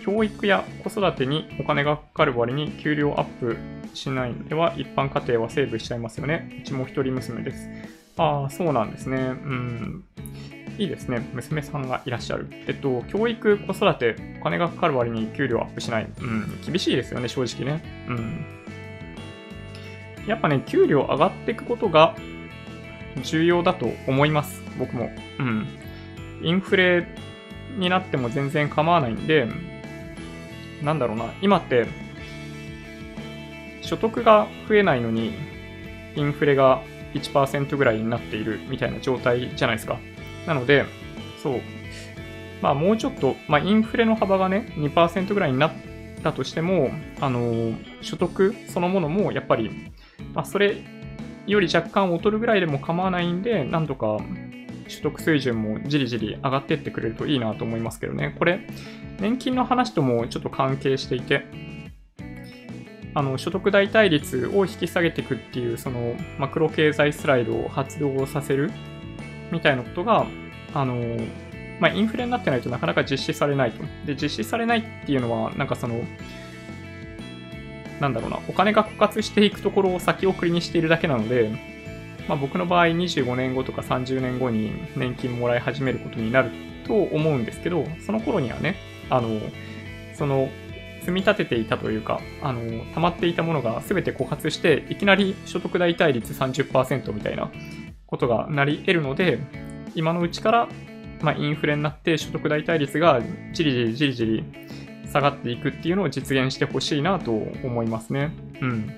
[0.04, 3.58] 教育や子育てにお金がかかる割に給料アップ
[3.94, 6.60] しないのでは一般家庭はセーブしちゃいますよね。
[6.62, 7.70] うちも一人娘です。
[8.18, 9.18] ああ、そうなんですね。
[9.18, 10.04] うん。
[10.78, 11.26] いいですね。
[11.34, 12.48] 娘さんがいらっしゃる。
[12.68, 16.08] えっと、教育、子育て、お金がかかる割に給料アップしない。
[16.20, 16.60] うん。
[16.66, 17.84] 厳しいですよね、正直ね。
[18.10, 18.46] うん。
[20.28, 22.16] やっぱね、給料上がっていくことが
[23.24, 24.62] 重要だと思います。
[24.78, 25.10] 僕も。
[25.40, 25.68] うん。
[26.42, 27.08] インフレ
[27.78, 29.48] になっても全然構わないんで、
[30.82, 31.88] なんだろうな、今って、
[33.82, 35.34] 所得が増えないのに、
[36.16, 36.84] インフレが
[37.14, 40.00] 1%ぐらいになっているみたいな状態じゃないですか。
[40.48, 40.86] なので、
[41.42, 41.62] そう。
[42.62, 45.72] まあもうちょっと、まあインフレの幅がね、2%ぐらいになっ
[46.24, 49.92] たとしても、あの、所得そのものもやっぱり、
[50.34, 50.78] まあそれ
[51.46, 54.18] より若干劣るぐらいでも構わないんで、なんとか
[54.88, 58.36] 取得水準もじりじり上がってってくれるといいなと思いますけどね。
[58.38, 58.62] これ、
[59.20, 61.46] 年金の話ともちょっと関係していて、
[63.16, 68.72] あの、所得代替率を引き下げていくっていう、その、マクロ経済スライドを発動させる
[69.52, 70.26] みたいなことが、
[70.74, 71.18] あの、
[71.80, 73.84] まあ、インフレになってないとなかなか実施されないと。
[74.06, 76.02] で、実施されないっていうのは、なんかその、
[78.00, 81.52] なんだろうな、お金が枯渇していくところを先送りにしているだけなので、
[82.28, 86.52] まあ、僕の場合25年後とか30年後に年金もらい始めることになる
[86.86, 88.76] と思うんですけど、その頃にはね、
[89.10, 89.40] あの、
[90.14, 90.50] その、
[91.02, 92.62] 積み立てていたというか、あの、
[92.94, 97.52] 溜まっていたものが全て枯渇して、いきなり所得代替率30%みたいな
[98.08, 99.40] ことがなり得るので、
[99.96, 100.70] 今のうちから、
[101.22, 103.22] まあ、インフレになって所得代替率が
[103.54, 104.44] じりじりじりじり
[105.14, 108.32] 下がっていくっていうのを実現してほしいなと思いますね。
[108.62, 108.92] うん。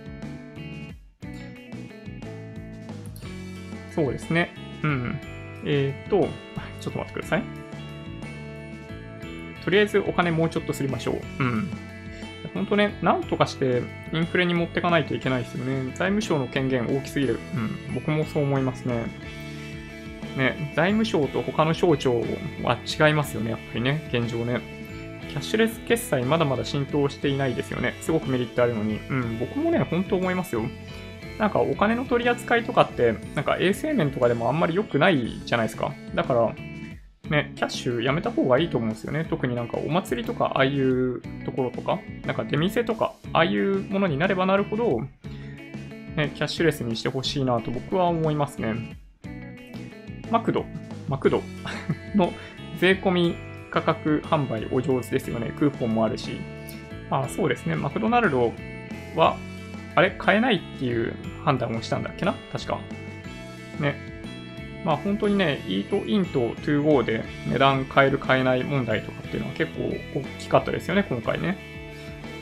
[3.93, 4.53] そうですね。
[4.81, 5.19] うん。
[5.65, 6.29] えっ、ー、と、
[6.79, 7.43] ちょっと待ってください。
[9.65, 11.43] とりあえずお金もうちょっとすりましょう。
[11.43, 11.69] うん。
[12.53, 13.81] 本当ね、なんとかして
[14.13, 15.83] インフレに持ってかないといけないですよね。
[15.95, 17.39] 財務省の権限大きすぎる。
[17.89, 17.93] うん。
[17.93, 19.03] 僕もそう思いますね。
[20.37, 22.21] ね、財務省と他の省庁
[22.61, 24.74] は違いますよね、やっぱりね、現状ね。
[25.35, 27.93] キャッシュレス決済まだまだ浸透していないですよね。
[27.99, 29.01] すごくメリットあるのに。
[29.09, 30.61] うん、僕もね、本当思いますよ。
[31.37, 35.91] なんかお金の取り扱いとかって、なんか衛生面とかでもあんまり良くないじゃないですか。
[36.13, 36.55] だから、
[37.29, 39.27] ね、キャッシュやめた方がいいと思うんですよね。
[39.29, 45.01] 特になんかお祭りとか、ああいうところとか、なんか出店とか、ああいうものになればなるほど、
[46.15, 48.97] ね、キャッシュレスにしてほしいなと僕は思いますね。
[50.31, 50.63] マクド、
[51.09, 51.43] マクド
[52.15, 52.31] の
[52.79, 53.35] 税込み
[53.71, 55.51] 価格販売お上手ですよね。
[55.57, 56.39] クーポンもあるし。
[57.09, 57.75] あ、そうですね。
[57.75, 58.53] マクドナルド
[59.15, 59.37] は
[59.95, 60.11] あれ？
[60.11, 62.33] 買えないっていう判断をしたんだっけな？
[62.51, 62.79] 確か。
[63.79, 64.13] ね。
[64.83, 69.81] まあ本当にね、イートインと 2GO で値段変える買えない問題とかっていうのは結構
[70.19, 71.57] 大きかったですよね、今回ね。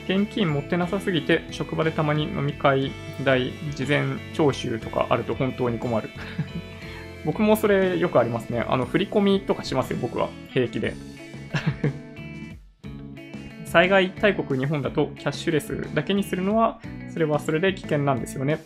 [0.05, 2.91] 現金持ってなさすぎて、職場でたまに飲み会
[3.23, 6.09] 代、事前徴収とかあると本当に困る。
[7.23, 8.65] 僕もそれよくありますね。
[8.67, 10.27] あの、振り込みとかしますよ、僕は。
[10.49, 10.93] 平気で。
[13.65, 16.79] 災害大国日本だとキャッシュレスだけにするのは、
[17.11, 18.63] それはそれで危険なんですよね。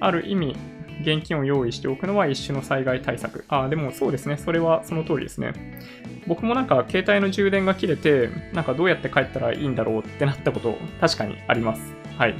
[0.00, 0.56] ある意味、
[1.00, 3.44] 現金を用意しておくのは一種の災害対策。
[3.48, 4.36] あ、でもそうですね。
[4.36, 5.52] それはその通りですね。
[6.26, 11.94] 僕もなんか携帯の充電が切れて、なんかどうやって帰ったらいいんだろうってなったこと確かにあります。
[12.18, 12.34] はい。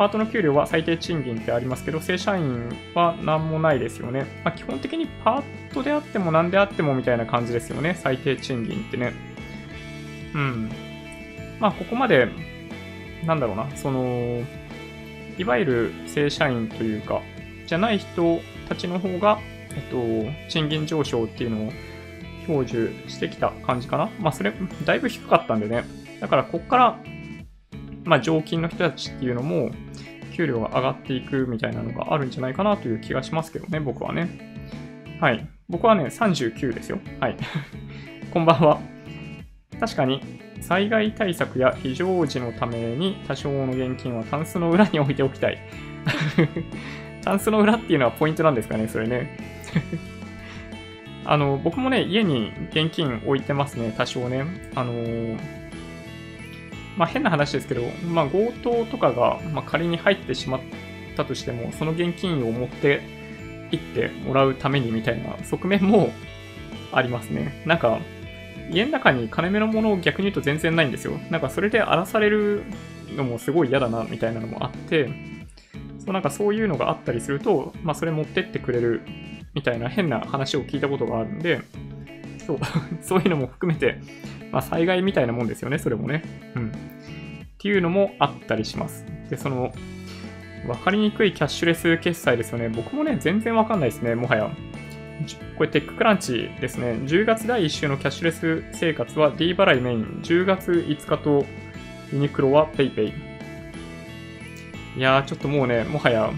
[0.00, 4.24] パートの給料は最低賃金ってありますけど、正社員は何もないですよね。
[4.42, 7.94] まあ、基本的にパートであっても何であってもみたいな感じですよね。
[8.00, 9.12] 最低賃金ってね。
[10.34, 10.70] うん。
[11.60, 12.28] まあ、ここまで、
[13.26, 14.42] なんだろうな、その、
[15.36, 17.20] いわゆる正社員というか、
[17.66, 19.38] じゃない人たちの方が、
[19.74, 21.72] えっと、賃金上昇っていうのを
[22.46, 24.08] 享受してきた感じかな。
[24.18, 24.54] まあ、それ、
[24.86, 25.84] だいぶ低かったんでね。
[26.20, 26.98] だから、こっから、
[28.04, 29.70] まあ、常勤の人たちっていうのも、
[30.32, 34.28] 給料が上がっていくみたいなのがあるんじゃないかなという気がしますけどね、僕はね。
[35.20, 35.46] はい。
[35.68, 36.98] 僕はね、39ですよ。
[37.20, 37.36] はい。
[38.32, 38.80] こんばんは。
[39.78, 40.22] 確かに、
[40.60, 45.58] 災害対策や非常時のために多少の現金はタンスの裏に置いておきたい。
[47.22, 49.36] タンスの裏っていうのはポイントなんですかね、それね。
[51.24, 54.44] あの、僕もね、家に現金置いてますね、多少ね。
[54.74, 55.38] あのー、
[56.96, 60.60] まあ、変な話ですけど、まあ、強盗とかが、まあ、仮に入ってしまっ
[61.16, 63.02] たとしても、その現金を持って
[63.70, 66.12] 行ってもらうためにみたいな側面も
[66.92, 67.62] ありますね。
[67.66, 68.00] なんか、
[68.70, 71.18] 家の中に金目のものを逆に言うと全然ないんですよ。
[71.30, 72.62] なんかそれで荒らされる
[73.16, 75.08] のもすごい嫌だなみたいなのもあって、
[75.98, 79.02] そうなんかそういうのがあったりすると、まあそれ持ってってくれる
[79.54, 81.60] みたいな変な話を聞いたことがあるんで、
[82.46, 82.58] そう、
[83.02, 83.98] そういうのも含めて、
[84.52, 86.22] まあ災害みたいなもんですよね、それもね。
[86.54, 86.68] うん。
[86.68, 86.72] っ
[87.58, 89.04] ていうのもあったりします。
[89.28, 89.72] で、その、
[90.66, 92.68] わかりにくいキャッシュレス決済ですよね。
[92.68, 94.50] 僕もね、全然わかんないですね、もはや。
[95.56, 96.92] これテッククランチですね。
[97.04, 100.20] 10月第1週のキャッシュレス生活は D 払いメイン。
[100.22, 101.44] 10月5日と
[102.12, 103.12] ユニクロは PayPay。
[104.96, 106.30] いやー、ちょっともうね、もはや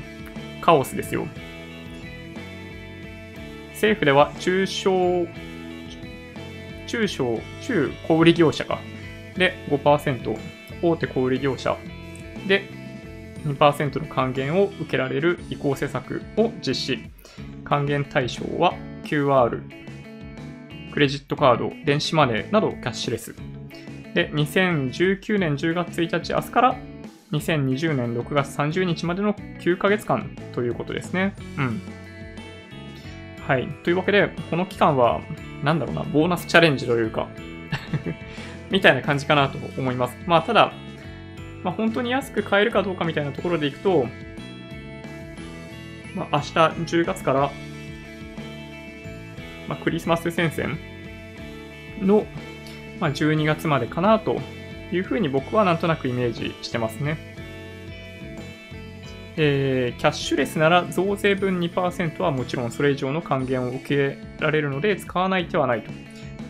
[0.61, 1.27] カオスですよ。
[3.73, 5.27] 政府では中小、
[6.93, 8.79] 中小、中小売業者か。
[9.35, 10.39] で5%、
[10.83, 11.79] 大手小売業者
[12.47, 12.69] で
[13.47, 17.11] 2%の還元を受けられる移行施策を実施。
[17.65, 18.75] 還元対象は
[19.05, 19.63] QR、
[20.93, 23.35] クレジットカード、電子マネーなどキャッシュレス。
[24.13, 26.77] で、2019年10月1日、明日から
[27.33, 31.35] 2020年6月30日までの9ヶ月間ということですね。
[31.57, 32.02] うん。
[33.47, 33.67] はい。
[33.83, 35.21] というわけで、この期間は、
[35.65, 37.29] なんだろうな、ボーナスチャレンジというか
[38.71, 40.17] みたいな感じかなと思います。
[40.27, 40.73] まあ、ただ、
[41.63, 44.07] まあ、本当に安く買えるかどうかみたいなところでいくと、
[46.15, 47.51] まあ、明日10月から、
[49.69, 50.79] まあ、クリスマス戦線
[52.01, 52.27] の、
[53.01, 54.41] まあ、12月までかなと
[54.93, 57.32] いうふうに僕はなんとなくイメージしてますね。
[59.37, 65.91] えー、キャッシュレスなら増税分2%はもちろんそれ以上の還元を受けられるので使わない手はないと。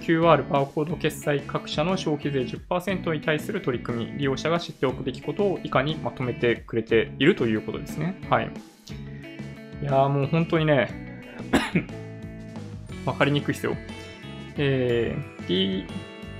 [0.02, 8.20] QR バーコード決済各社の消費税10%に対する取り組み、利用者が知っておくべきことを以下にまとめてくれているということですね。
[8.28, 8.50] はい。
[9.80, 10.88] いやーもう本当にね
[13.04, 13.76] わかりにくいですよ。
[14.56, 15.86] えー、D、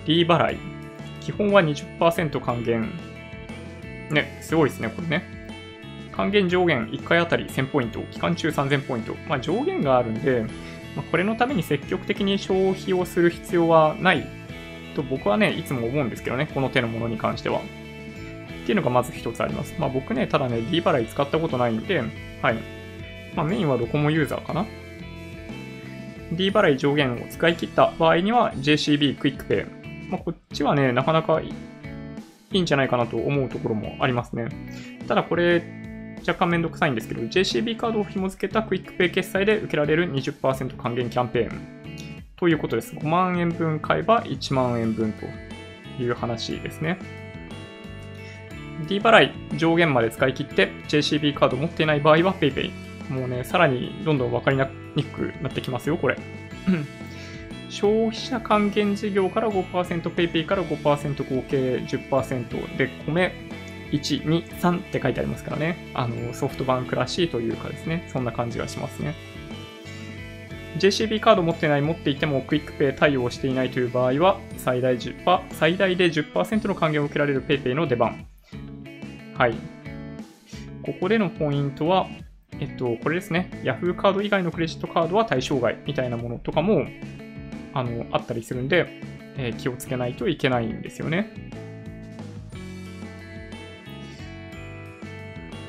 [0.07, 0.57] D 払い。
[1.21, 2.91] 基本は20%還元。
[4.11, 5.42] ね、すごいですね、これね。
[6.13, 9.15] 還元上限1回あたり1000ポイント、期間中3000ポイント。
[9.29, 10.45] まあ上限があるんで、
[10.95, 14.27] まこれのために積極的に消費をする必要はない
[14.95, 17.61] と僕はね、いつも思うんですけどね、この手のものに関しては。
[17.61, 19.75] っていうのがまず一つあります。
[19.79, 21.99] まあ僕ね、ただね、D 払い使ったことないんで、
[22.43, 22.57] はい。
[23.35, 24.67] まあメインはドコモユーザーかな。
[26.33, 30.11] D 払い上限を使い切った場合には JCB クイックペイ。
[30.11, 31.53] まあこっちはね、なかなかい
[32.53, 34.49] いんじゃないかなと思うところもありますね。
[35.09, 35.82] ただこれ、
[36.27, 41.83] 若干めんどくさいんですけど、JCB カードを紐付けたクイックペイ決済で受けられる20%還元キャンペーン
[42.37, 42.95] ということです。
[42.95, 45.27] 5万円分買えば1万円分と
[46.03, 46.99] いう話ですね。
[48.89, 52.71] D 払い上限まで使い切って JCB カード持っていない場合は PayPay。
[53.11, 54.57] もうね、さらにどんどん分かり
[54.97, 56.17] にくくなってきますよ、これ。
[57.69, 63.33] 消費者還元事業から 5%PayPay から5%合計10%で米
[63.93, 65.91] 1、2、3って書いてありますからね。
[65.95, 68.09] あの、ソフトバンクらしいというかですね。
[68.13, 69.15] そんな感じがしますね。
[70.79, 78.27] JCB カード持ってない、持っていてもクイックペイ対応していないという場合は、最大10%、最大で10%の還元を受けられる PayPay の出番。
[79.37, 79.55] はい。
[80.83, 82.09] ここでのポイントは、
[82.59, 83.51] えっと、これですね。
[83.63, 86.87] Yahoo カード以外のクレジットカードは対象外みたいなものとかも、
[87.75, 88.87] あの、あったりするんで、
[89.37, 91.52] えー、気をつけないといけないんですよね。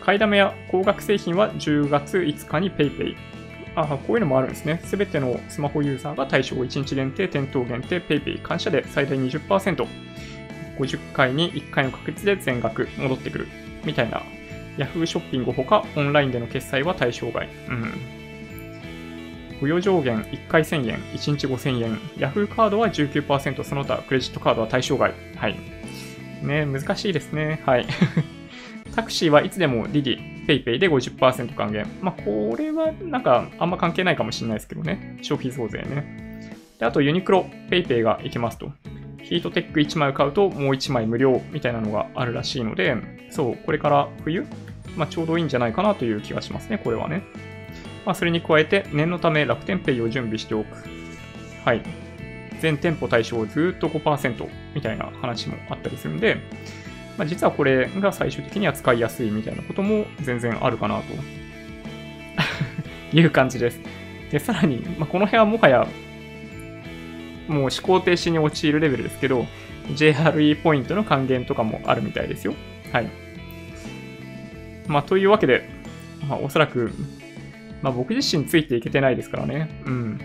[0.03, 3.15] 買いだめや高額製品は10月5日に PayPay。
[3.75, 4.81] あ、こういうのもあるんですね。
[4.83, 9.87] すべてのスマホユーザーが対象1日限定、店頭限定、PayPay 感謝で最大20%。
[10.77, 13.47] 50回に1回の確率で全額戻ってくる。
[13.85, 14.21] みたいな。
[14.77, 17.47] Yahoo ショッピングほかオンラインでの決済は対象外。
[17.69, 17.93] うん。
[19.53, 21.97] 付与上限1回1000円、1日5000円。
[22.17, 25.13] Yahoo カードは19%、その他クレジットカードは対象外。
[25.37, 25.55] はい。
[26.41, 27.61] ね難しいですね。
[27.65, 27.85] はい。
[28.95, 31.87] タクシーはいつでも DiDi、PayPay で50%還元。
[32.01, 35.17] まあ、これはなんかあんま関係ないかもしれないですけどね。
[35.21, 36.49] 消費増税ね。
[36.79, 38.71] で、あとユニクロ、 PayPay がいけますと。
[39.21, 42.95] ヒートテック1枚買うともう1枚無料みたいなのがあるらしいので、
[43.29, 44.45] そう、これから冬
[44.95, 47.23] まあ、ちょうどいいんじゃないかなという気がしますね、これはね。
[48.05, 50.67] まあ、それに加えて、念のため楽天ペイを準備しておく。
[51.65, 51.81] はい。
[52.59, 56.37] 全店舗対象をずっと5%みたいな話もあったりするんで、
[57.17, 61.13] まあ、実はこれが最終的には使いやすいみたいなことも全然あるかなと
[63.15, 63.79] いう感じです。
[64.31, 65.87] で、さらに、まあ、この辺はもはや
[67.47, 69.45] もう思考停止に陥るレベルですけど、
[69.95, 72.53] JRE ポイントの還元とかもあるみたいですよ。
[72.91, 73.07] はい。
[74.87, 75.69] まあ、というわけで、
[76.27, 76.91] まあ、おそらく、
[77.81, 79.69] まあ、僕自身ついていけてないですからね。
[79.85, 80.19] うん。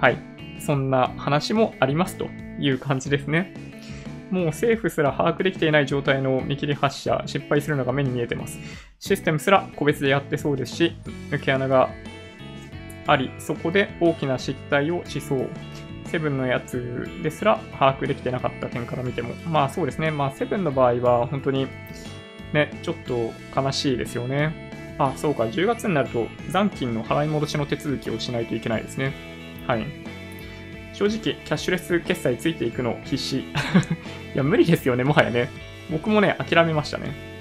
[0.00, 0.18] はい。
[0.58, 2.26] そんな話もありますと
[2.60, 3.54] いう感じですね。
[4.32, 8.58] もう政府すら把握できていない状態の見切り発射、失敗するのが目に見えてます。
[8.98, 10.96] システムすら個別でやってそうですし、
[11.30, 11.90] 抜け穴が
[13.06, 15.50] あり、そこで大きな失態をしそう。
[16.06, 19.34] セブンのやつですら把握できてなかった点から見ても。
[19.46, 20.10] まあそうですね。
[20.10, 21.68] まあセブンの場合は本当に
[22.54, 24.96] ね、ちょっと悲しいですよね。
[24.98, 25.44] あ、そうか。
[25.44, 29.12] 10月になると残金の払い戻しの手続きをしないといけないですね。
[29.66, 30.01] はい。
[30.92, 33.38] 正直、キャッシュレス決済ついていくの必死。
[33.40, 33.44] い
[34.34, 35.48] や、無理ですよね、もはやね。
[35.90, 37.32] 僕もね、諦めましたね。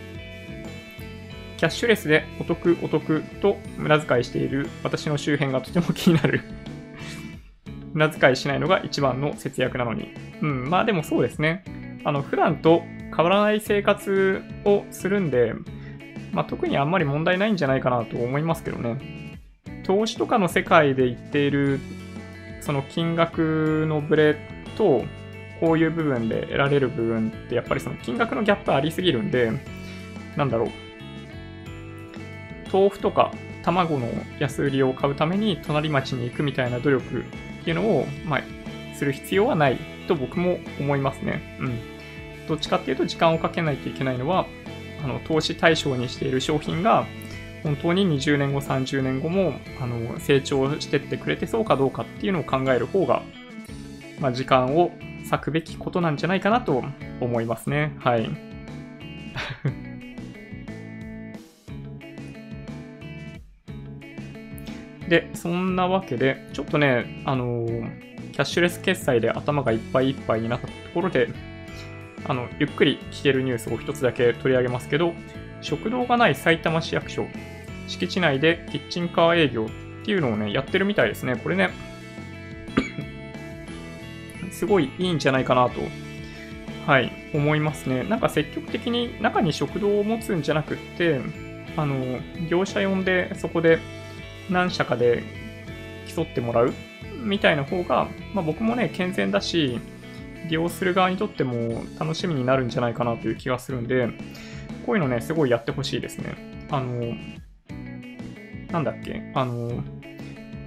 [1.61, 6.41] キャッシュレスでお得お得と無駄遣いしている私の周辺がとても気になる
[7.93, 10.11] 無駄遣いしないのが一番の節約なのに。
[10.41, 11.63] うん、まあでもそうですね。
[12.03, 12.81] あの、普段と
[13.15, 15.53] 変わらない生活をするんで、
[16.31, 19.37] まあ特にあんまり問題ないんじゃないかなと思いますけどね。
[19.83, 21.79] 投資とかの世界で言っている、
[22.61, 24.37] その金額のブレ
[24.77, 25.03] と、
[25.59, 29.51] こういう部分で得られる部分ってやっぱりその金額のギャップありすぎるんで、
[30.35, 30.69] なんだろう。
[32.71, 33.31] 豆腐とか
[33.63, 34.07] 卵の
[34.39, 38.41] 安売りを買うために隣町に行くみたいな努力っていうのを、まあ、
[38.95, 41.57] する必要はないと僕も思いますね。
[41.59, 41.79] うん。
[42.47, 44.47] どっちかっていうと時間をかけないといけないのは、
[45.03, 47.05] あの、投資対象にしている商品が、
[47.63, 53.21] 本当に20年後、30年後も、あの、成長してってくれてそうかどうかっていうのを考える方が、
[54.19, 54.91] まあ、時間を
[55.29, 56.83] 割くべきことなんじゃないかなと
[57.19, 57.95] 思いますね。
[57.99, 58.29] はい。
[65.07, 67.65] で、そんなわけで、ちょっとね、あの、
[68.31, 71.29] キャッシュレス決済で頭がいっぱいいっぱいになったところで、
[72.25, 75.13] あの、ゆっくり聞けるニュースを一つだけ取り上げますけど、
[75.61, 77.27] 食堂がない埼玉市役所、
[77.87, 79.67] 敷地内でキッチンカー営業。
[80.01, 81.35] っていうのをね、やってるみたいですね。
[81.35, 81.69] これね、
[84.51, 85.81] すごいいいんじゃないかなと、
[86.87, 88.03] はい、思いますね。
[88.03, 91.21] なんか積極的に中に食堂を持つんじゃなくって、
[91.77, 93.79] あの、業者呼んでそこで
[94.49, 95.23] 何社かで
[96.13, 96.73] 競ってもらう。
[97.23, 99.79] みたいな方が、まあ、僕もね、健全だし、
[100.47, 104.09] 利用する側にとっても楽しみになるんじゃないかなという気がするんで、
[104.85, 106.67] こういうのね、すごいやってほしいですね。
[106.69, 107.15] あの、
[108.71, 109.83] なんだっけ、あの、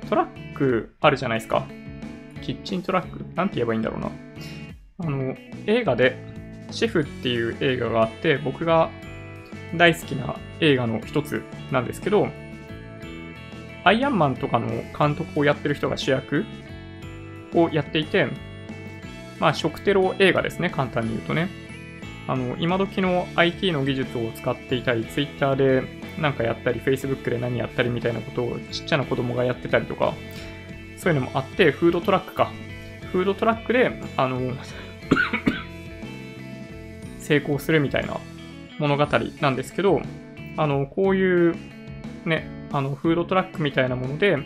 [0.09, 1.67] トラックあるじゃないですか。
[2.43, 4.11] キッチントラックなんて言えばいいんだろうな。
[4.99, 5.35] あの、
[5.67, 6.17] 映画で、
[6.71, 8.91] シェフっていう映画があって、僕が
[9.77, 12.29] 大好きな映画の一つなんですけど、
[13.85, 16.45] アイアンマンとかの監督をやってる人が主役
[17.55, 18.29] をやっていて、
[19.39, 21.49] まあ、食テロ映画ですね、簡単に言うとね。
[22.27, 25.83] あの、今時の IT の技術を使っていたり、Twitter で
[26.19, 30.15] なんかやったり、Facebook で何やったりみたいなことをちっちゃな子供がやってたりとか、
[30.97, 32.51] そういうのもあって、フードトラックか。
[33.13, 34.41] フードトラックで、あの
[37.21, 38.19] 成功するみたいな
[38.79, 39.07] 物語
[39.41, 40.03] なんですけど、
[40.57, 41.55] あの、こういう
[42.25, 44.39] ね、あの、フードトラックみたいなもので、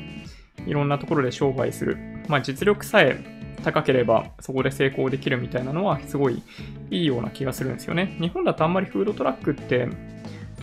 [0.66, 1.96] いろんなところで商売する。
[2.28, 6.42] まあ、実力さえ高ければそこで成功できるみたいなのはすごい
[6.90, 8.16] いいような気がするんですよね。
[8.20, 9.88] 日本だとあんまりフードトラックって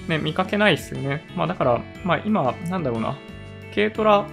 [0.08, 1.26] ね、見かけないですよね。
[1.36, 3.18] まあだから、まあ今、なんだろうな、
[3.74, 4.26] 軽トラ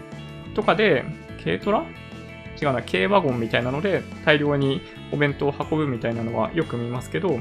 [0.55, 1.05] とかで、
[1.43, 1.85] 軽トラ？
[2.61, 4.83] 違うな、軽ワゴンみたいなので大量に
[5.13, 7.41] お弁当を運ぶみたいなのはよく見ますけど、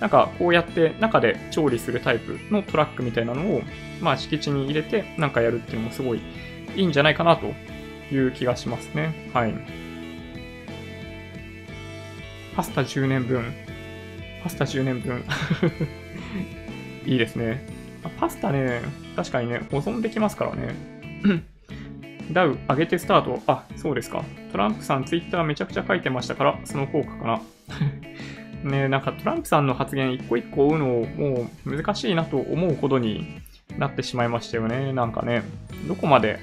[0.00, 3.62] なんかこうやって中で調理するタイプのトラックみたいなのを、
[4.00, 6.20] まあ敷地に入れてなんかやるっていうのもすごい
[6.74, 7.46] いいんじゃないかなと
[8.12, 9.30] いう気がしますね。
[9.32, 9.54] はい。
[12.58, 13.54] パスタ10年分。
[14.42, 15.22] パスタ10年分。
[17.06, 17.64] いいですね。
[18.18, 18.80] パスタね、
[19.14, 20.74] 確かにね、保存できますからね。
[22.32, 23.40] ダウ上げてスタート。
[23.46, 24.24] あ、そうですか。
[24.50, 27.42] トランプさんツイッターめちゃくちゃ書いてましたから、その効果かな。
[28.68, 30.86] ね、なんかトランプさんの発言一個一個追うの
[31.16, 33.40] もう難しいなと思うほどに
[33.78, 34.92] なってしまいましたよね。
[34.92, 35.44] なんかね、
[35.86, 36.40] どこまで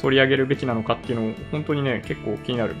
[0.00, 2.74] 取り上げるべきなのかっていうのを本当にね、結構気になる。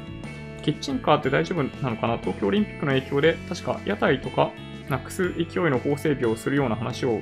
[0.62, 4.52] キッチンカーって大丈夫なのかな東京オリンピックの影響で確か屋台とか
[4.88, 7.20] なくす勢いの法整備をするような話を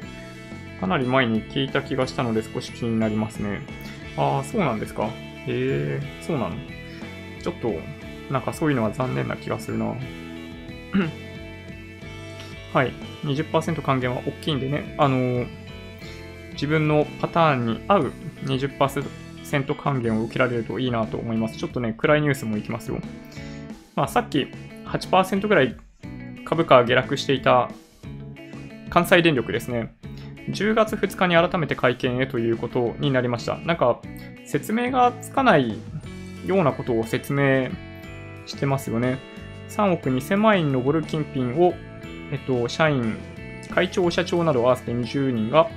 [0.81, 3.61] かなり前に聞いた気がしたので少し気になりますね。
[4.17, 5.05] ああ、そうなんですか。
[5.05, 5.11] へ
[5.49, 6.57] え、そうなの。
[7.43, 7.75] ちょっと、
[8.33, 9.95] なんかそういうのは残念な気がするな。
[12.73, 12.93] はい。
[13.25, 15.47] 20%還元は大きいんでね、あのー、
[16.53, 18.13] 自分のパターンに合う
[18.45, 19.05] 20%
[19.51, 21.57] 還元を受けられるといいなと思います。
[21.59, 23.01] ちょっとね、暗いニュースもいきますよ。
[23.97, 24.49] まあ、さっき
[24.87, 25.77] 8%ぐらい
[26.45, 27.71] 株価下落していた
[28.89, 29.95] 関西電力ですね。
[30.49, 33.59] 10月2日に改めて会見へということになりました。
[33.59, 34.01] なんか、
[34.47, 35.79] 説明がつかない
[36.47, 37.69] ようなことを説明
[38.47, 39.19] してますよね。
[39.69, 41.75] 3億2000万円に上る金品を、
[42.33, 43.17] えっと、社員、
[43.73, 45.69] 会長、社長など合わせて20人が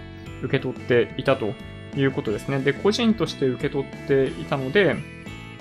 [0.42, 1.54] 受け取っていたと
[1.96, 2.60] いうことですね。
[2.60, 4.96] で、個人として受け取っていたので、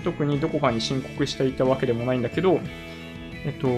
[0.05, 2.61] 特にどこかに申告していたわけでもないんだけど、
[3.45, 3.69] えっと、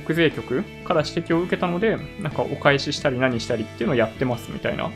[0.00, 4.90] 国税局から指摘を受けたので、なんかお返ししたり何したりっていうのをやってますみたいな、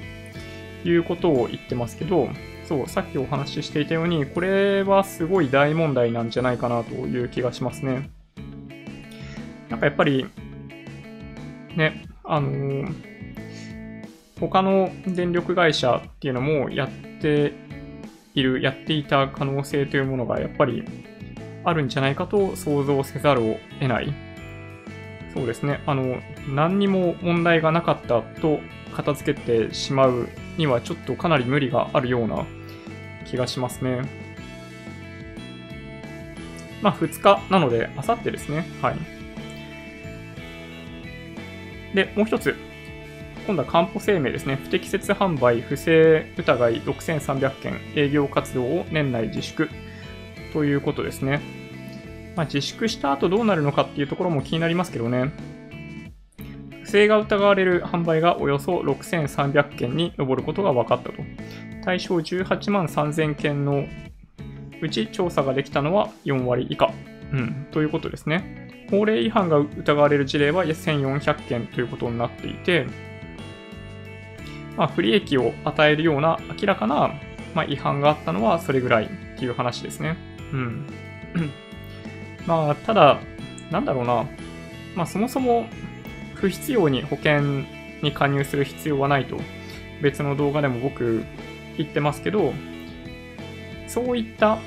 [0.84, 2.28] いうことを言ってますけど、
[2.64, 8.10] そう、さっきお話ししていたように、これはすごい大問題なんじゃないかなという気がしますね。
[9.68, 10.26] なんかやっぱり、
[11.76, 13.11] ね、あのー、
[14.48, 16.88] 他の電力会社っていうのもやっ
[17.20, 17.52] て
[18.34, 20.82] いる、やっていた可能性というものがやっぱり
[21.64, 24.12] あるんじゃないかと想像せざるを得ない。
[25.32, 25.80] そうですね。
[25.86, 26.18] あの、
[26.48, 28.58] 何にも問題がなかったと
[28.94, 30.28] 片付けてしまう
[30.58, 32.44] にはちょっとかなり無理があるような
[33.24, 34.02] 気がしますね。
[36.82, 38.66] まあ、2日なので、あさってですね。
[38.82, 38.96] はい。
[41.94, 42.71] で、もう一つ。
[43.46, 44.56] 今度はかんぽ生命ですね。
[44.56, 49.68] 不適切販売、不正疑い6300件、営業活動を年内自粛
[50.52, 51.40] ということですね。
[52.36, 55.32] まあ、自粛した後どうなるのかっていうところも気になりますけどね。
[56.82, 61.14] 不正が疑われる販売がおよそ6300件に上ることが分かったと。
[61.84, 63.86] 対象18万3000件の
[64.80, 66.92] うち調査ができたのは4割以下。
[67.32, 68.86] うん、ということですね。
[68.90, 72.86] 法令違反が疑われる事例は1400件ということになっていて、
[74.76, 77.14] まあ、不利益を与えるような明らかな、
[77.54, 79.08] まあ、違反があったのはそれぐらいっ
[79.38, 80.16] ていう話ですね。
[80.52, 80.86] うん。
[82.46, 83.20] まあ、ただ、
[83.70, 84.26] なんだろうな。
[84.94, 85.66] まあ、そもそも
[86.34, 87.64] 不必要に保険
[88.02, 89.38] に加入する必要はないと、
[90.02, 91.24] 別の動画でも僕
[91.76, 92.52] 言ってますけど、
[93.86, 94.58] そういった、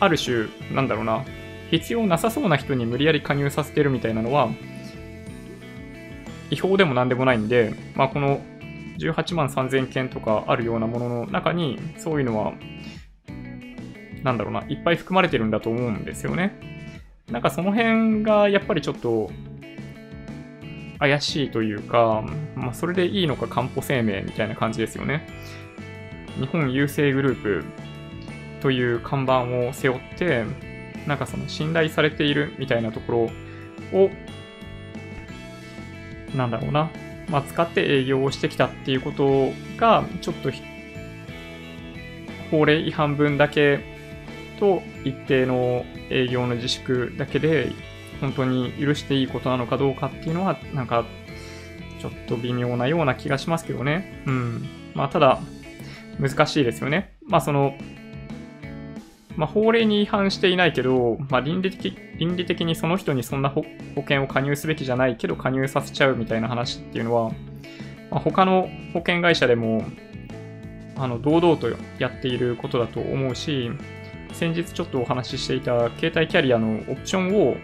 [0.00, 1.24] ある種、なんだろうな、
[1.70, 4.50] 必要なさそうな人に無理やり加入させてるみたいなのは、
[6.50, 8.40] 違法でも何でもないんで、まあ、この
[9.00, 12.52] 18万3000件とかあるようなものの中に、そういうのは、
[14.22, 16.52] なんだろうな、いっぱい含まれてるんだと思うんですよね。
[17.30, 19.30] なんかその辺がやっぱりちょっと
[20.98, 22.24] 怪しいというか、
[22.54, 25.26] まあ、それでいいのか、かんぽ生命みたいな感じですよね。
[26.38, 27.64] 日本郵政グループ
[28.60, 30.44] という看板を背負って、
[31.06, 33.30] なんかその信頼されているみたいなとこ
[33.92, 34.10] ろを、
[36.36, 36.90] なんだろうな、
[37.30, 40.50] まあ、使って営業をしてきたっていうことが、ちょっと
[42.50, 43.80] 法令違反分だけ
[44.58, 47.72] と一定の営業の自粛だけで
[48.20, 51.06] 本当に許していいことなのかどうかっていうのはなんか
[52.00, 54.22] ちょっと微妙なような気がしますけどね。
[54.26, 54.68] うん。
[54.94, 55.40] まあただ
[56.18, 57.14] 難しいですよね。
[57.26, 57.74] まあその
[59.36, 63.64] まあ、法令に違反していないけど、まあ、倫理的倫理的にその人にそんな保
[63.96, 67.30] 険を加入すべきじゃないけど加入させちゃうみたいな話っていうのは、
[68.10, 69.84] まあ、他の保険会社でも
[70.96, 71.68] あの堂々と
[71.98, 73.70] やっていることだと思うし、
[74.32, 77.56] 先日ちょっとお話ししていた携帯キャリアのオプションを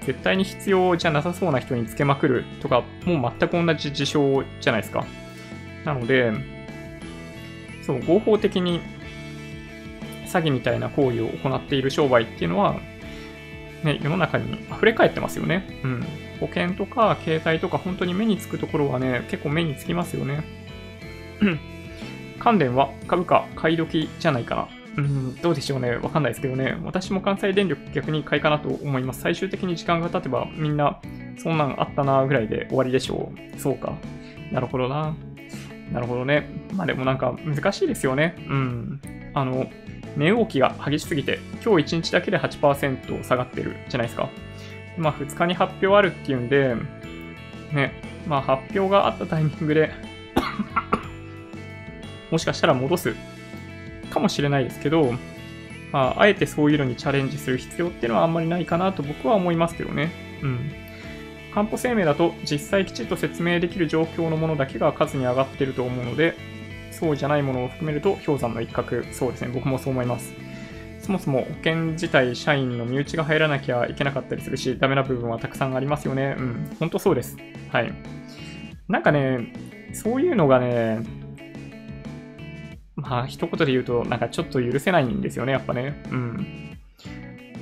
[0.00, 5.04] 絶対に必要じゃなさそうな人につけまくるとか、もう全く同じ事象じゃないですか。
[5.84, 6.32] なので、
[7.82, 8.80] そう、合法的に
[10.32, 12.80] 詐欺みたいな行為を行っている商売っていうのは、
[13.84, 15.80] ね、世の中に溢れ返ってますよね。
[15.84, 16.06] うん。
[16.40, 20.42] 保険とか携帯とか本当に目につくところはね、結構目につきますよね。
[22.38, 24.68] 関連は株価買い時じゃないかな。
[24.96, 25.96] うん、どうでしょうね。
[25.96, 26.76] わかんないですけどね。
[26.82, 29.20] 私も関西電力逆に買いかなと思います。
[29.20, 31.00] 最終的に時間が経てばみんな、
[31.38, 33.60] そんなんあったなぐらいで終わりでしょう。
[33.60, 33.94] そうか。
[34.50, 35.14] なるほどな。
[35.92, 36.48] なるほどね。
[36.74, 38.34] まあでもなんか難しいですよね。
[38.48, 39.00] うん。
[39.34, 39.66] あの、
[40.16, 44.28] 値動きが激しすぎて、今日1日だけで8%下がってるじゃないですか。
[44.96, 46.76] まあ2日に発表あるっていうんで、
[47.72, 47.92] ね、
[48.26, 49.90] まあ発表があったタイミングで
[52.30, 53.14] もしかしたら戻す
[54.10, 55.14] かもしれないですけど、
[55.92, 60.10] まあ、あえてそういうのにチャレンジする必要っていうのはあんまりないかなと僕は思いますけどね。
[60.42, 60.72] うん。
[61.54, 66.34] かんぽ生命だと実際きちっと説明できる状況のものだけが数に上がってると思うので、
[67.02, 70.32] そうじゃないものを含めると氷山の一角、そうですね、僕もそう思います。
[71.00, 76.36] そもそも保険自体、社員の身内が入らなきゃいけなかったりするし、ダメな部分はたくさんありますよね。
[76.38, 77.36] うん、本当そうです。
[77.70, 77.92] はい。
[78.86, 79.52] なんかね、
[79.92, 81.00] そういうのがね、
[82.94, 86.00] まあ、一言で言うと、なんかちょっと許せないんですよね、やっぱね。
[86.12, 86.78] うん。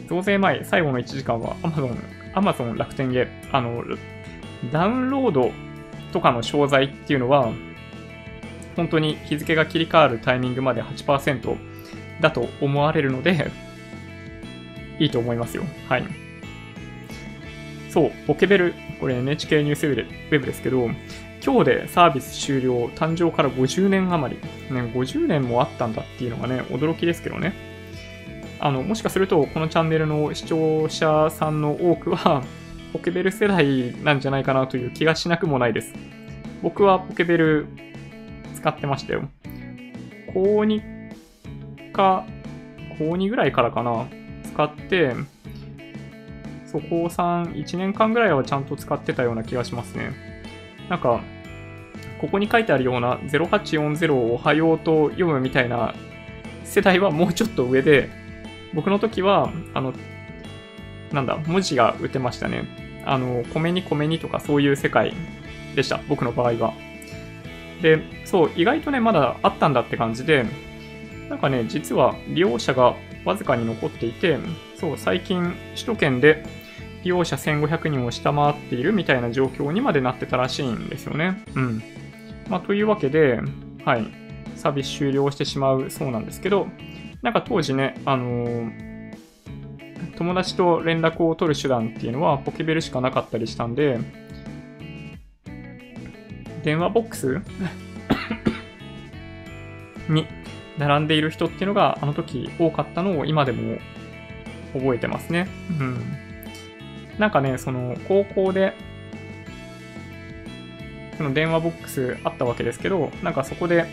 [0.07, 1.97] 増税前、最後の1時間は Amazon、
[2.35, 3.83] Amazon 楽天で、あの、
[4.71, 5.51] ダウンロード
[6.13, 7.51] とかの商材っていうのは、
[8.81, 11.59] 本当に日付が切り替わるタイミングまで8%
[12.19, 13.51] だと思われるので、
[14.99, 15.65] いいと思いますよ。
[15.87, 16.05] はい。
[17.91, 20.89] そう、ポケベル、これ NHK ニュースウェブですけど、
[21.45, 27.53] 今日でサービス終了、誕生から50年余り、ね、50年もあったんだっていうのがね、驚きですけどね。
[28.61, 32.43] あの、もしかすると、このチャンネルの視聴者さんの多くは、
[32.95, 35.93] ポケベル世代なんじゃないかなという気がしなくもないです。
[36.63, 37.67] 僕はポケベル
[38.61, 39.29] 使ってましたよ。
[40.33, 42.25] 高2か、
[42.99, 44.07] 高2ぐらいからかな、
[44.45, 45.15] 使って、
[46.67, 50.13] そう、高3、1年間ぐらいはちゃんと使ってたような気がしますね。
[50.89, 51.21] なんか、
[52.21, 55.95] ここに書いてあるような0840をおはようと読むみたいな
[56.65, 58.11] 世代はもうちょっと上で、
[58.75, 59.95] 僕の時は、あの、
[61.13, 62.65] なんだ、文字が打てましたね。
[63.07, 65.15] あの、米に米にとかそういう世界
[65.75, 66.90] でした、僕の場合は。
[67.83, 70.45] で、そう、意外とね、まだあったんだって感じで、
[71.29, 74.39] なんかね、実は利用者がわずかに残っていて、
[74.77, 76.45] そう、最近、首都圏で
[77.05, 81.43] 利用者1500人を下回っているみたいな状況にまでなってたらしいんですよね。
[81.55, 81.83] うん。
[82.49, 83.41] まあ、というわけで、
[83.85, 84.07] はい、
[84.57, 86.69] サービス終了してしまうそうなんですけど、
[87.23, 89.13] なんか当時ね、あのー、
[90.17, 93.99] 友達と連絡を取る手段っていうのはポケベルしかなかったりしたんで、
[96.63, 97.41] 電話ボックス？
[100.09, 100.27] に
[100.79, 103.79] 並んでいる人っていうのがあの時多かったのを今でも
[104.73, 105.49] 覚えてますね。
[105.79, 105.99] うん。
[107.19, 108.75] なんかね、その高校で
[111.17, 113.87] その電話ボックスあったわけですけど、なんかそこで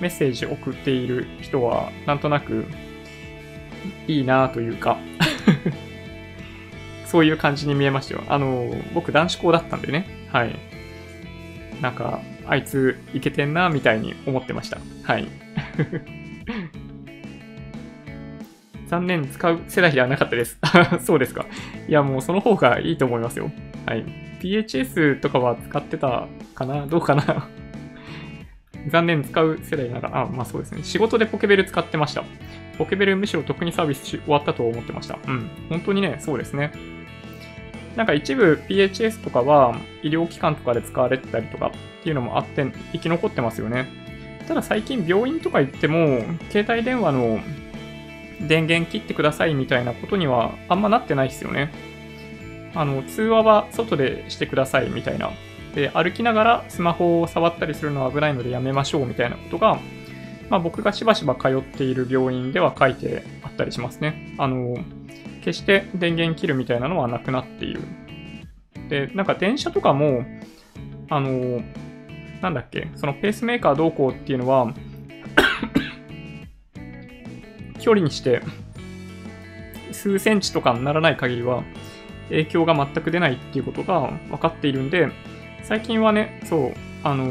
[0.00, 2.66] メッセージ送っている人はなんとなく
[4.06, 4.98] いいなというか
[7.06, 8.22] そういう感じに見えましたよ。
[8.28, 10.06] あの、僕男子校だったんでね。
[10.32, 10.56] はい。
[11.80, 14.78] なんか、あいついけてんな、みたいに思ってました。
[15.02, 15.28] はい。
[18.86, 20.58] 残念、使う世代ではなかったです。
[21.02, 21.44] そうですか。
[21.88, 23.50] いや、もうその方がいいと思いますよ。
[23.84, 24.04] はい。
[24.40, 26.86] PHS とかは使ってたかな？
[26.86, 27.48] どうかな？
[28.88, 30.84] 残念、使う世代なら、あ、まあそうですね。
[30.84, 32.22] 仕事でポケベル使ってました。
[32.78, 35.18] ポケベルむしろ特にサービス終わったと思ってました。
[35.26, 35.50] うん。
[35.68, 36.70] 本当にね、そうですね。
[37.96, 43.88] なんか一部 PHS とかは医療機関とかで使われてたりとかっていうのもあって生き残ってますよね。
[44.46, 46.20] ただ最近病院とか行っても
[46.50, 47.40] 携帯電話の
[48.40, 51.72] 電源切ってくださいみたいなことにはあんまなってないですよね。
[52.74, 55.30] あの、通話は外でしてくださいみたいな。
[55.74, 59.78] で、歩きながらスマホを触ったりするのは危ないのでやめましょうみたいなことが、
[60.50, 64.34] まあ僕がしばしば通っている病院では書いてあったりしますね。
[64.38, 64.76] あの、
[65.46, 67.80] 決して電源切るみたいなのはなくなっている。
[68.88, 70.24] で、なんか電車とかも、
[71.08, 71.62] あの、
[72.42, 74.74] なんだっけ、そのペースメーカーどうこうっていうのは
[77.78, 78.42] 距離にして
[79.92, 81.62] 数センチとかにならない限りは
[82.28, 85.08] 影響が全く出ないっていうことが分かっているんで、
[85.62, 86.74] 最近はね、そう、
[87.04, 87.30] あの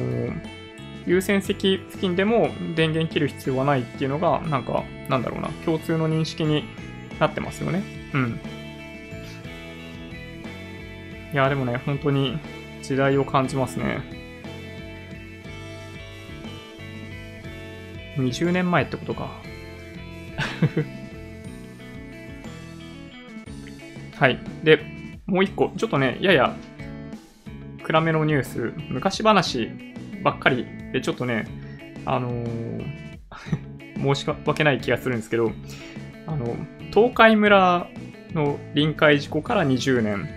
[1.05, 6.63] 優先席付近でも電源切る必要はないっていうのが、なんか、なんだろうな、共通の認識に
[7.20, 8.05] なってますよね。
[8.16, 8.39] うん。
[11.34, 12.39] いや、でもね、本当に
[12.82, 13.99] 時代を感じますね。
[18.18, 19.30] 20年前ってことか。
[24.18, 24.39] はい。
[24.63, 24.80] で、
[25.26, 26.55] もう一個、ちょっとね、やや
[27.84, 29.70] 暗めのニュース、昔話
[30.24, 31.47] ばっかりで、ちょっとね、
[32.05, 32.86] あのー、
[34.16, 35.51] 申し訳ない気がするんですけど、
[36.28, 36.55] あの、
[36.93, 37.89] 東海村
[38.36, 40.30] の臨海事故から20年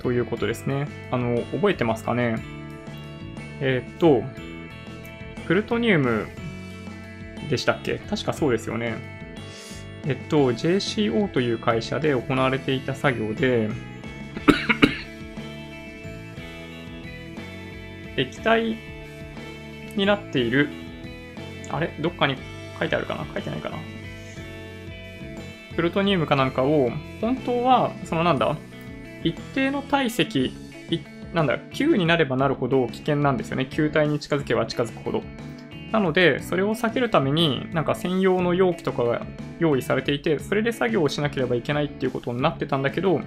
[0.00, 0.88] ということですね。
[1.10, 2.36] あの、覚えてますかね？
[3.60, 4.22] えー、っと、
[5.46, 6.26] プルトニウム
[7.50, 7.98] でしたっけ？
[7.98, 8.94] 確かそうですよね。
[10.06, 13.68] えっと、JCO という会社で行われていた作業で
[18.16, 18.76] 液体
[19.96, 20.68] になっている、
[21.70, 21.88] あれ？
[22.00, 22.36] どっかに
[22.78, 23.26] 書いてあるかな？
[23.34, 23.76] 書いてないかな？
[25.76, 28.56] プルトニウムかなんかを、本当は、そのなんだ、
[29.22, 30.52] 一定の体積
[31.36, 33.66] なんだ、9になればなるほど危険なんですよね。
[33.66, 35.22] 球体に近づけば近づくほど。
[35.92, 39.26] なので、それを避けるために、なんか専用の容器とかが
[39.58, 43.20] 用意されていて、それで作業をしなければいけないっていうことになってたんだけど、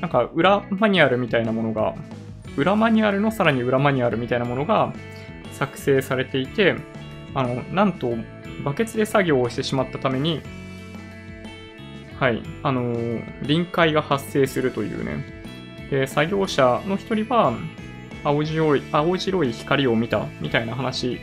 [0.00, 1.94] なんか裏マニュアルみたいなものが、
[2.56, 4.92] 裏マニュアルのさらに裏マニュアルみたいなものが
[5.52, 6.76] 作成されていて、
[7.34, 8.14] あの、なんと、
[8.64, 10.42] バケツで作業をしてしまったために、
[12.22, 15.24] はい、あのー、臨界が発生するというね。
[15.90, 17.52] で、作業者の一人は、
[18.22, 21.18] 青白い、青白い光を見たみたいな話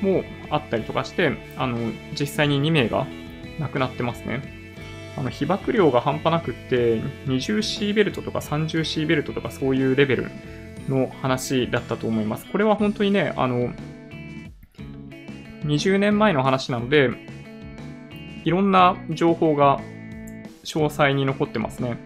[0.00, 1.76] もあったりとかして、あの、
[2.16, 3.08] 実際に2名が
[3.58, 4.44] 亡くなってますね。
[5.18, 10.30] あの、被爆量が半端なくって、20シーベルトとか30シーベルトとかそういうレベル
[10.88, 12.46] の話だったと思います。
[12.46, 13.72] これは本当にね、あの、
[15.64, 17.10] 20年前の話なので、
[18.44, 19.80] いろんな情報が
[20.64, 21.98] 詳細に残ってますね。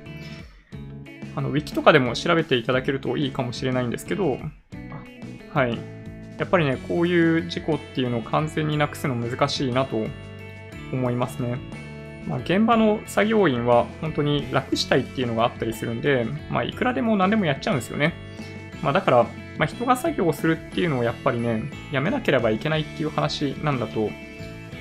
[1.34, 4.38] あの、ウィキとかでも調べていただけるといいかもしれないんですけど、
[5.52, 5.78] はい。
[6.38, 10.06] やっぱりね、こういう事故っていうのを完全になくすの難しいなと
[10.92, 11.58] 思いますね。
[12.26, 18.14] まあ、現場の作業員は本当に楽したいっていうのがあったりするんで、まあ、いくらでも何でもやっちゃうんですよね。
[18.82, 19.22] まあ、だから、
[19.58, 24.10] まあ、人が作業をするっていうのをやっぱりね、やめなければいけないっていう話なんだと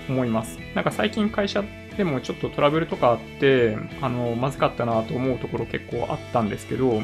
[0.10, 0.60] 思います。
[0.76, 1.64] なんか最近会社
[1.98, 7.02] でもちょっとトラブルとかあって、あの、まずかったなと思うところ結構あったんですけど、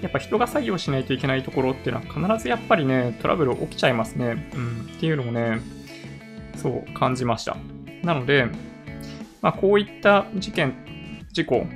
[0.00, 4.48] やっぱ人が作業しないといけないところっていうのは必ずやっぱりね、トラブル起きちゃいますね。
[4.54, 5.60] うん、っていうのをね、
[6.56, 7.56] そう感じました。
[8.04, 8.46] なので、
[9.42, 11.66] まあこういった事件、事故、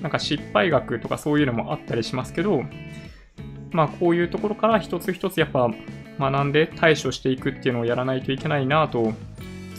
[0.00, 2.62] なんか失敗学とかそういうのもあったりしますけど、
[3.72, 5.68] まあこういうところから一つ一つやっぱ
[6.20, 9.12] 学んで対処していくっていうのをやらないといけないなと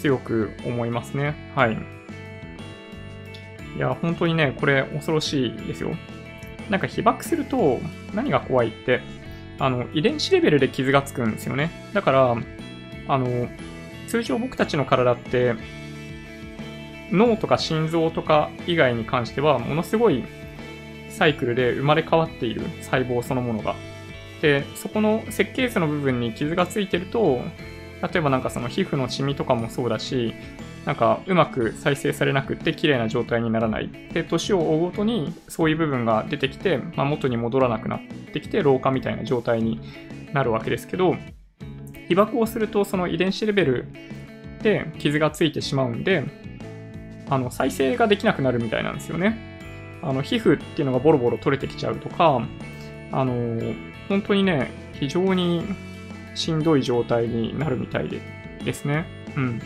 [0.03, 1.33] 強く思いますね。
[1.55, 1.77] はい。
[3.77, 5.95] いや、本当にね、これ恐ろしいですよ。
[6.69, 7.79] なんか被爆すると
[8.13, 8.99] 何が怖いって、
[9.59, 11.71] あの、遺伝子レベルで傷がつくんですよね。
[11.93, 12.35] だから、
[13.07, 13.47] あの、
[14.07, 15.55] 通常僕たちの体って、
[17.09, 20.25] 脳とか心臓とか以外に関しては、ものすごい
[21.07, 23.75] サイクルで生まれ変わっている細胞そのものが。
[24.41, 27.41] で、そこの設計図の部分に傷がついてると、
[28.03, 30.33] 例えばなんかその皮膚のシミとかもそうだし、
[30.85, 33.89] なんかうまく再生されなくって綺麗な状態にならない。
[34.13, 38.01] で、年を追うごとにそういう部分が出てきて、まあ、元に戻らなくなっ
[38.33, 39.79] てきて老化みたいな状態に
[40.33, 41.15] なるわけですけど、
[42.09, 43.87] 被爆をするとその遺伝子レベル
[44.61, 46.25] で傷がついてしまうんで、
[47.29, 49.37] あの、再生ができなくなるみたいなんですよね。
[50.01, 52.45] あの、皮膚っていうのがボロボロ取れてきちゃうとか、
[53.13, 53.73] あの、
[54.09, 55.63] 本当にね、非常に
[56.35, 58.21] しんどい状態になるみたいで
[58.63, 59.05] ですね。
[59.35, 59.61] うん。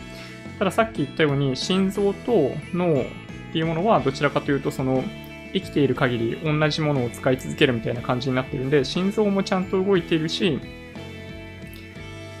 [0.58, 3.04] たださっき言ったように、心臓と脳っ
[3.52, 5.04] ていうものはどちらかというと、その、
[5.52, 10.60] 生きている限り同じものを使い続けるみたいな感じになってるんで、心臓もちゃんと動いているし、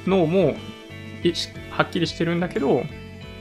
[0.06, 0.54] 脳も
[1.70, 2.84] はっきりしてるんだけど、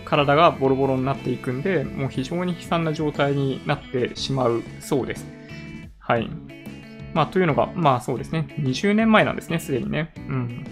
[0.05, 5.25] 体がボロボロになっていくんで、もう非常に悲惨な状態になってしまうそうです。
[5.99, 6.29] はい。
[7.13, 8.47] まあ、というのが、まあそうですね。
[8.59, 10.13] 20年前なんですね、すでにね。
[10.15, 10.65] うん。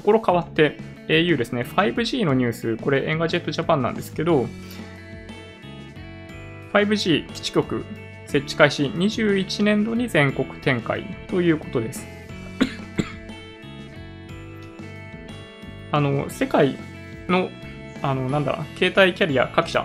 [0.00, 0.78] ところ変わって
[1.08, 1.60] au ですね。
[1.62, 4.46] 5G のニュース、これエンガジェットジャパンなんですけど、
[6.72, 7.84] 5G 基地局
[8.26, 12.06] 設置開始21年度に全国展開ということです。
[15.92, 16.78] あの、世界
[17.28, 17.50] の、
[18.00, 19.84] あの、なんだ、携帯キャリア各社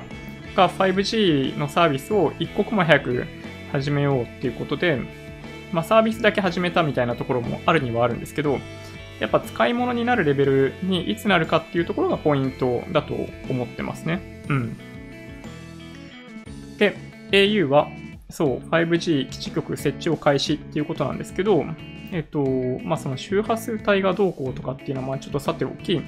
[0.56, 3.26] が 5G のサービスを一刻も早く
[3.74, 4.98] 始めようっていうことで、
[5.74, 8.62] まあ、サービスだけ始めたみたいなところもあるにはあるんですけど、
[9.20, 13.14] やっぱ使い物になるレベルにいつなるかっていうところがポイントだと
[13.50, 14.44] 思ってますね。
[14.50, 14.78] うん。
[16.78, 16.98] で、
[17.32, 17.88] au は、
[18.30, 21.66] そう、5G 基地局設置を開始っていうことなんですけど、
[22.12, 22.44] えっと、
[22.84, 26.04] まあ、その周波数帯がどうこうとかっていうのは、まあ、ちょっとさておき、フ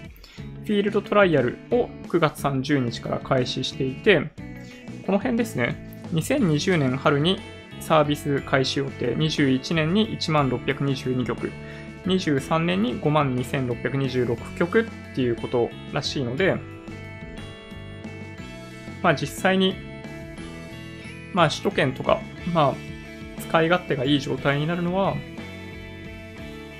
[0.66, 4.30] ィールドトライアルを9月30日から開始していて、
[5.06, 7.40] この辺ですね、2020年春に
[7.80, 11.52] サービス開始予定、21年に1万622曲、
[12.08, 14.86] 23年に5万2626曲っ
[15.16, 16.56] ていうことらしいので、
[19.04, 19.76] まあ実際に、
[21.34, 22.20] まあ首都圏とか、
[22.54, 22.74] まあ
[23.42, 25.16] 使い勝手がいい状態になるのは、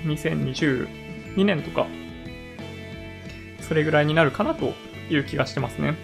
[0.04, 1.86] 2022年とか、
[3.60, 4.72] それぐらいになるかなと
[5.10, 5.94] いう気がしてますね。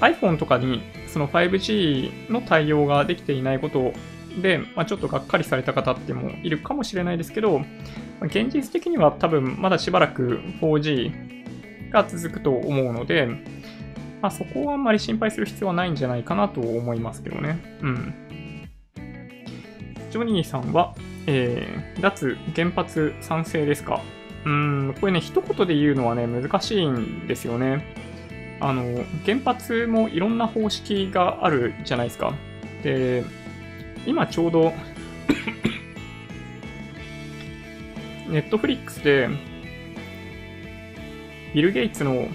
[0.00, 3.94] iPhone とかにその 5G の対応ができていないことを
[4.40, 7.62] で、まあ、ちょっとがっかりされた方ってもいるかもしれないですけど、
[8.22, 13.26] 現実的には多分まだしばらく 4G が続くと思うので、
[14.20, 17.58] まあ、そこはあんまり心配する必要はないんじゃないかなと思いますけどね。
[17.82, 18.14] うん。
[20.10, 20.94] ジョニーさんは、
[21.26, 24.00] えー、脱原発賛成ですか？
[24.46, 27.84] うん、これね、一言で言うのはね、難しいんですよね。
[28.60, 32.32] あの、原発もいろんな方式があるじゃないですか。
[32.82, 33.24] で、
[34.06, 34.72] 今ちょうど
[38.28, 39.28] ネットフリックスで、
[41.54, 42.28] ビル・ゲイツの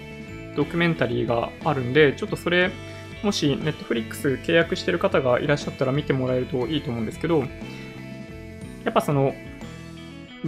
[0.55, 2.71] ドキュメンタリーがあるんで、ちょっとそれ、
[3.23, 7.39] もしネットフリックス契約してる方がいらっしゃったら見てもらえるといいと思うんですけど、
[8.85, 9.33] やっぱその、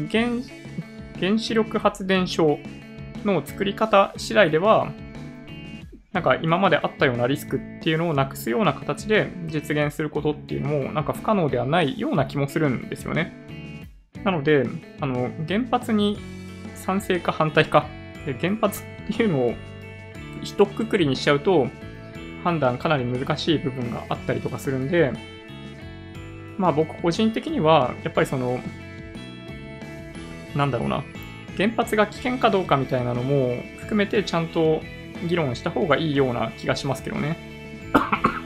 [0.09, 0.27] 原
[1.19, 2.59] 原子力発電所
[3.25, 4.91] の作り方次第では、
[6.13, 13.33] なんか今まであったようなリスクっていうのをなくすような形で実現することっていうのもなんか不可能ではないような気もするんですよね。
[14.23, 14.67] なので、
[14.99, 16.19] あの、原発に
[16.75, 17.87] 賛成か反対か、
[18.39, 19.53] 原発っていうのを
[20.43, 21.67] 一括りにしちゃうと
[22.43, 25.11] 判断かなり難しい部分があったりとかするんで、
[26.57, 28.59] まあ僕個人的にはやっぱりその
[30.55, 31.03] なんだろうな、
[31.57, 34.81] 原発が危険かどうかみたいなのも含めてちゃんと
[35.27, 37.37] 議論した方がいいような気がしますけどね。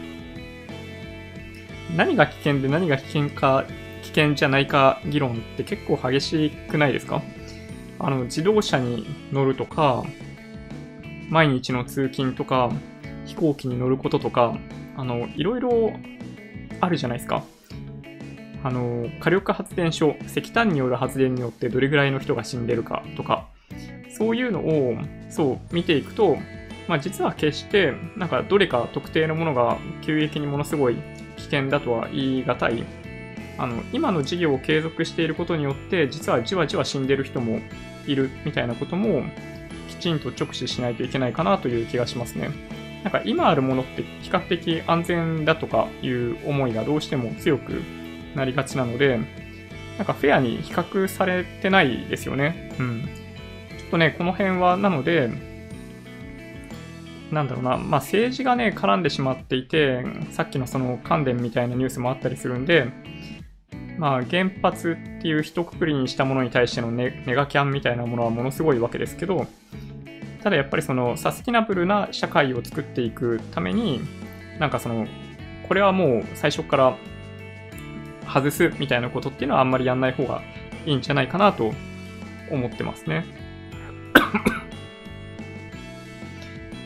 [1.96, 3.66] 何が危険で何が危険か、
[4.04, 7.22] 危険じゃないか議論って結構激しくないですか？
[8.00, 10.04] あの、自動車に乗るとか、
[11.30, 12.72] 毎日の通勤とか、
[13.26, 14.58] 飛行機に乗ることとか、
[14.98, 15.94] あの、いろいろ
[16.82, 17.44] あるじゃないですか。
[18.64, 23.48] あの、火力発電所、石炭による発電によってどれぐらいの人が死んでるかとか、
[24.18, 24.96] そういうのを、
[25.30, 26.38] そう、見ていくと、
[26.88, 30.98] まあ実は決して、なんかどれか特定のものが急激にものすごい
[31.38, 32.84] 危険だとは言い難い。
[33.58, 37.60] あの、今の事業を継続していることによって、実はじわじわ死んでる人も
[38.06, 39.24] いるみたいなことも、
[39.90, 42.50] きちんと直視しないといけないかなという気がしますね。
[43.04, 47.84] なんか今あるものって比較的安全だとかいう思いがどうしても強く
[48.36, 49.20] なりがちなので、
[49.98, 52.74] なんかフェアに比較されてないですよね。
[52.80, 53.10] うん。
[53.78, 55.30] ちょっとね、この辺は、なので、
[57.32, 62.88] なんだろうな、まあ政治がね、絡んでしまっていて、さっきのその関電みたいなニュースもあったりするんで、
[63.98, 69.48] まあ原発っていう一括りにしたものに対してのネネガキャンみたいなものはものすごいわけですけど、
[70.44, 74.02] ただやっぱりそのサスティナブルな社会を作っていくために、
[74.60, 75.08] なんかその、
[75.68, 76.98] これはもう最初から
[78.32, 80.42] 外すみたいなことっていうのはあんまりやんない方が
[80.86, 81.74] いいんじゃないかなと
[82.52, 83.26] 思ってますね。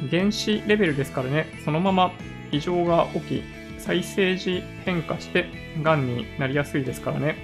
[0.09, 2.11] 原子レベルですからね、そのまま
[2.51, 3.43] 異常が起き、
[3.77, 5.47] 再生時変化して
[5.81, 7.35] 癌になりやすいですからね。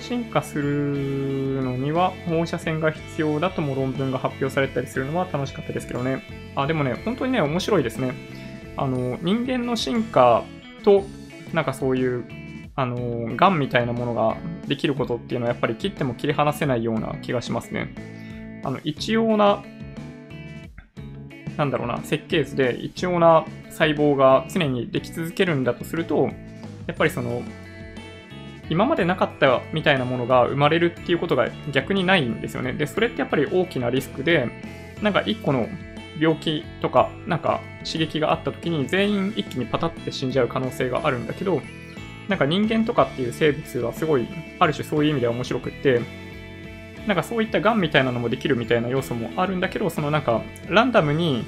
[0.00, 6.22] 進化するのには放射線が必要だとも論文が発表されたりするのは楽しかったですけどね。
[6.54, 8.12] あ、でもね、本当にね、面白いですね。
[8.76, 10.44] あの、人間の進化
[10.84, 11.04] と、
[11.52, 12.24] なんかそういう
[12.78, 14.36] あの、ガンみたいなものが
[14.68, 17.92] できることっていうのはやっぱり切っても切り離せないような気がしますね。
[18.62, 19.64] あの、一様な、
[21.58, 26.30] なんだろうな、設計図で一様な細胞が常にでき続けるんだとすると、
[26.86, 27.42] やっぱりその、
[28.70, 32.72] 今までなかったみたいなものが生まれるっていうことが逆にないんですよね。
[32.74, 34.48] で、それってやっぱり大きなリスクで、
[35.02, 35.68] なんか一個の
[36.20, 41.60] 病気とか、なんか刺激があった時に全員一気にパタって死んじゃう可能性があるんだけど、
[42.28, 44.28] なんか人間とかっていう生物はすごい、
[44.60, 46.02] ある種そういう意味では面白くって、
[47.08, 51.46] なんかそういった癌みたいなのもできるみたいな要素もあるんだけど、そのなんか、ランダムに、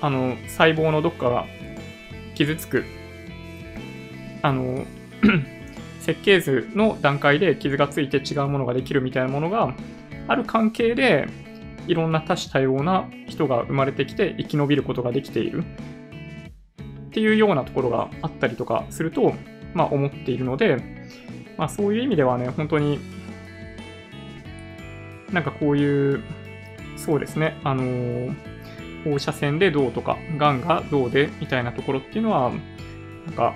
[0.00, 1.44] あの、細胞のどっかが
[2.34, 2.84] 傷つく、
[4.40, 4.86] あの、
[6.00, 9.74] 設計図の段階で傷がついて違うものができるみたいなものが
[10.26, 11.28] ある関係で、
[11.86, 15.64] いろんな多種多様な人が生まれてきて生き延びることができている。
[17.08, 19.34] っていうようなところがあったりとかすると、
[19.74, 20.78] まあ、思っているので、
[21.58, 23.17] まあ、そういう意味ではね、本当に、
[25.32, 26.22] なんかこういう、
[26.96, 28.34] そうですね、あのー、
[29.04, 32.50] 放射線でどうとか、癌がどうでみたいなところっていうのは、
[33.26, 33.54] なんか、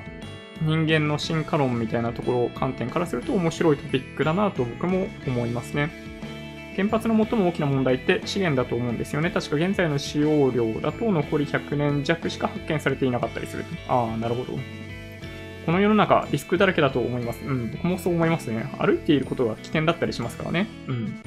[0.62, 5.90] 人間の進化論みたいなところを、観点からすると面白いトピックだなと僕も思いますね。
[6.76, 9.30] 原発の最も大きな問題って資源だと思うんですよね。
[9.30, 13.64] 確か現在の使用量だと残り100年弱しか発見されていなかったりする。
[13.88, 14.58] ああ、なるほど。
[15.66, 17.44] この世の中、リスクだらけだと思います。
[17.44, 18.64] うん、僕もそう思いますね。
[18.78, 20.66] 歩いていることが危険だったりしますからね。
[20.88, 21.20] うん。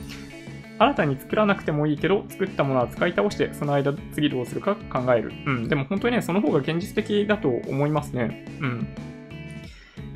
[0.78, 5.32] 新たに作らなくてもいいけど、作ったものは使い倒して、その間次どうするか考える。
[5.45, 5.69] うん。
[5.69, 8.45] でも本当にね、その方が現実的だと思いますね。
[8.59, 8.88] うん。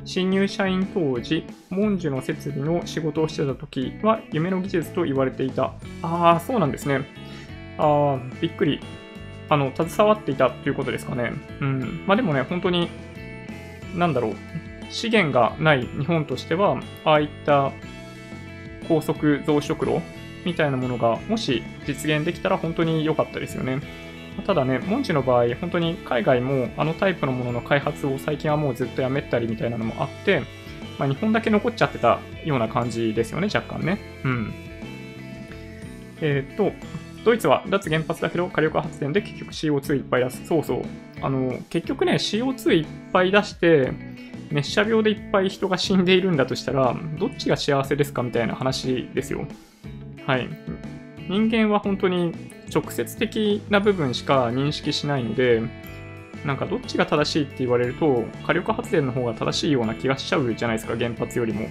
[0.04, 5.74] 新入社員当時、文殊の設備の仕事をしてた時は夢の技術と言われていた。
[6.02, 7.06] ああ、そうなんですね。
[7.78, 8.80] ああ、びっくり。
[9.48, 11.32] あの、携わっていたということですかね。
[11.60, 12.04] うん。
[12.06, 12.88] まあでもね、本当に、
[13.96, 14.34] なんだろう、
[14.90, 17.72] 資源がない日本としては、ああいった
[18.88, 20.02] 高速増殖炉
[20.44, 23.80] みたいなものが、もし実現できたら本当に良かったですよね。
[24.46, 30.42] ただね、モンチの場合、本当に海外もあのタイプのものの開発を最近はもうずっとやめたりみたいなのもあって、
[30.98, 33.98] まあ、日本だけ残っちゃってたような感じですよね、若干ね。
[34.24, 34.52] うん。
[36.20, 36.72] えー、っと、
[37.24, 40.46] ドイツは脱原発だけど火力発電で結局 CO2 いっぱい出す。
[40.46, 40.82] そうそう。
[41.20, 43.92] あの、結局ね、CO2 いっぱい出して、
[44.50, 49.46] 熱射病でいっぱい人が死んでいるんだとしたら、どっちが幸せですかみたいな話ですよ。
[50.26, 50.48] はい。
[51.28, 52.32] 人間は本当に
[52.74, 55.62] 直接的な部分しか認識しないので、
[56.44, 61.68] なんかどっちが正しいって言われると、火力発電の方が正しいような気がしちゃうじゃないですか、原発よりも。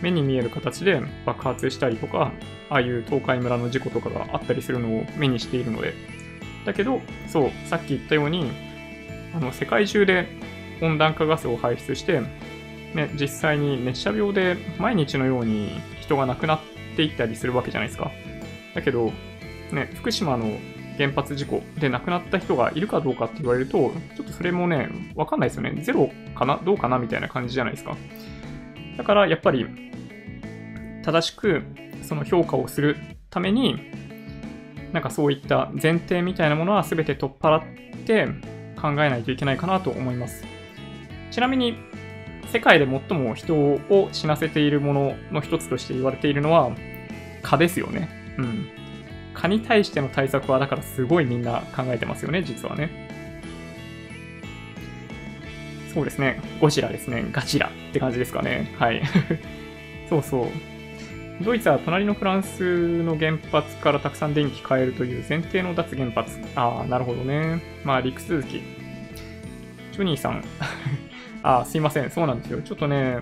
[0.00, 2.32] 目に見える形で爆発したりとか、
[2.70, 5.94] ああいう東海村の事故とかがあったりするのを目にしているので。
[6.64, 8.50] だけど、そう、さっき言ったように、
[9.34, 10.28] あの世界中で
[10.80, 12.20] 温暖化ガスを排出して、
[12.94, 16.60] ね、実際に熱射病で毎日のように人が亡くなっ
[16.98, 18.10] っていったりするわけじゃないですか。
[18.74, 19.12] だけど、
[19.70, 20.58] ね、福島の
[20.96, 25.80] 原発事故で亡くなった人がいるかどうかって言われると、ちょっとそれもね、わかんないですよね。
[25.80, 26.60] ゼロかな？
[26.64, 27.96] どうかなみたいな感じじゃないですか。
[28.96, 29.64] だから、やっぱり、
[31.04, 31.62] 正しく
[32.02, 32.96] その評価をする
[33.30, 33.78] ために、
[34.92, 37.62] なんかそういった前提みたいなものは全て取っ払っ
[38.06, 38.26] て
[38.80, 40.44] 考えないといけないかなと思います。
[41.30, 41.76] ちなみに、
[42.50, 46.72] 世界で最も人を死なせているものの一つとして言われているのは、
[47.48, 48.08] 蚊ですよね。
[48.36, 48.68] うん。
[49.34, 53.08] 蚊に対しての対策はだからすごいみんな考えてますよね、実はね。
[55.94, 56.40] そうですね。
[56.60, 57.24] ゴジラですね。
[57.32, 58.74] ガジラって感じですかね。
[58.78, 59.02] はい。
[60.10, 61.44] そうそう。
[61.44, 66.38] ドイツは隣のフランスの原発からたくさん電気変えるという前提の脱原発。
[66.56, 67.62] ああ、なるほどね。
[67.84, 68.60] まあ、陸続き。
[69.92, 70.44] ジョニーさん。
[71.42, 72.10] ああ、すいません。
[72.10, 72.60] そうなんですよ。
[72.60, 73.18] ちょっとね、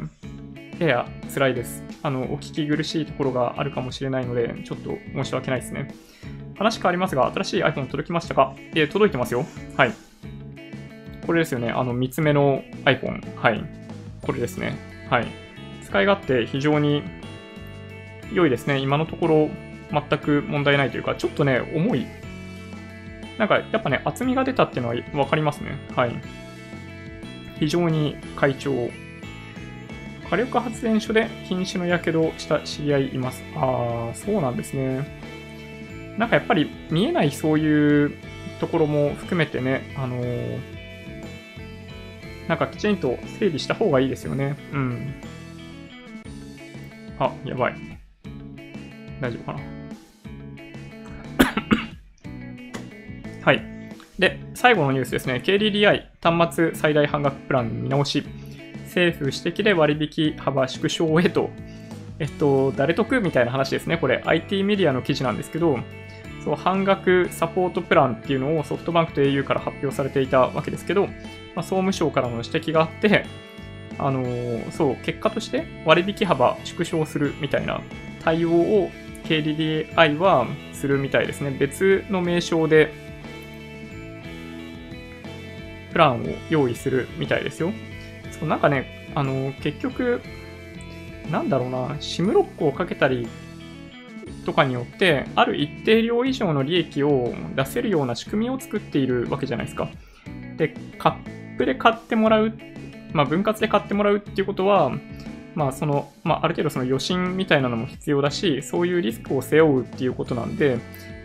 [0.79, 1.83] やや辛いです。
[2.07, 5.93] あの、お聞き苦しいところがあるかもしれないので、ちょっと申し訳ないですね。
[6.57, 8.55] 話変わりますが、新しい iPhone 届きましたか？
[8.77, 9.45] え、届いてますよ。
[9.77, 9.93] はい。
[11.27, 11.71] これですよね。
[11.71, 13.37] あの、三つ目の iPhone。
[13.37, 13.65] はい。
[14.23, 14.77] これですね。
[15.11, 15.27] はい。
[15.85, 17.03] 使い勝手非常に
[18.33, 18.79] 良いですね。
[18.79, 19.51] 今のところ
[19.91, 22.07] 全く問題ないというか、ちょっとね、重い。
[23.37, 24.95] なんか、やっぱね、厚みが出たっていうのは
[25.25, 25.77] わかりますね。
[25.97, 26.13] はい。
[27.59, 28.73] 非常に快調
[30.29, 33.43] 火力発電所で瀕死の火傷をした知り合いいます。
[33.55, 35.07] ああ、そうなんですね。
[36.19, 38.13] なんかやっぱり見えないそういう
[38.59, 40.59] ところも含めてね、あのー、
[42.49, 44.57] なんかきちんと整理した方がいいですよね。
[44.73, 45.15] うん。
[47.19, 47.75] あ、やばい。
[49.21, 49.61] 大丈夫かな。
[53.45, 53.63] はい。
[54.19, 55.43] で、最後のニュースですね。
[55.45, 58.25] KDDI 端末最大半額プラン見直し。
[58.97, 61.51] 政府指摘で割引幅縮小へと、
[62.19, 63.99] えっと、誰得みたいな話ですね。
[63.99, 65.79] これ IT メディアの記事なんですけど、
[66.43, 71.13] そう半額サポートプランっていうのをソフトバンクと au から発表されていたわけですけど、ま
[71.57, 73.27] あ、総務省からの指摘があって、
[73.99, 77.83] あのー、そう、結果として割引幅縮小するみたいな
[78.25, 78.91] 対応を
[79.25, 81.51] KDDI はするみたいですね。
[81.51, 82.95] 別の名称で
[85.93, 87.73] プランを用意するみたいですよ。
[88.39, 90.21] そうなんかね、あの、結局、
[91.31, 93.27] なんだろうな、SIM ロックをかけたり
[94.45, 99.89] とかによって、ある一定量以上の利益を出せるような仕組みを作っているわけじゃないですか。
[100.57, 102.53] で、カップで買ってもらう、
[103.13, 104.93] まあ、分割で買ってもらうっていうことは、
[105.55, 110.79] まあ、その、まあ、ある程度その余震みたいなのも必要だし、そういうリスクを背負うっていうことなんで、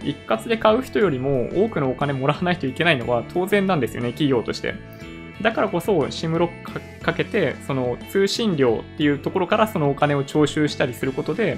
[0.04, 4.74] 一括で買う人よりも多くのお金もらわないといけないのは当然なんですよね、企業として。
[5.42, 11.58] だからこそ SIM ロックかけて、その通信料っていうところからそのお金を徴収したりすることで、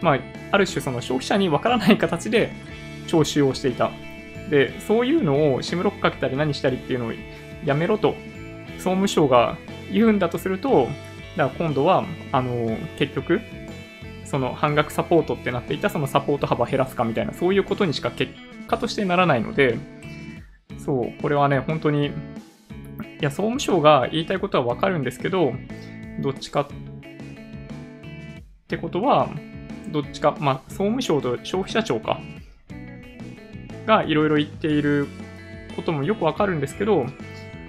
[0.00, 0.18] まあ、
[0.52, 2.52] ある種その消費者にわからない形で
[3.06, 3.90] 徴収をしていた。
[4.50, 7.12] で、そういうのを SIM ロックかけたり何したりっていうのを
[7.64, 8.14] やめろと、
[8.76, 9.56] 総務省が
[9.92, 10.88] 言うんだとすると、
[11.36, 13.40] だから今度は、あの、結局、
[14.24, 18.32] その半額サポートってなっていたそのサポート幅減らすかみたいな、そういうことにしか結
[18.66, 19.78] 果としてならないので、
[20.84, 22.12] そう、これはね、本当に
[23.20, 25.52] いや、総務省が言いたいことはわかるんですけど、
[26.20, 26.66] どっちかっ
[28.68, 29.30] てことは、
[29.88, 32.20] どっちか、まあ、総務省と消費者庁か、
[33.86, 35.08] がいろいろ言っている
[35.74, 37.06] こともよくわかるんですけど、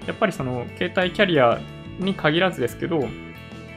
[0.06, 1.60] やっぱりその携帯キャリア
[1.98, 3.08] に限らずですけど、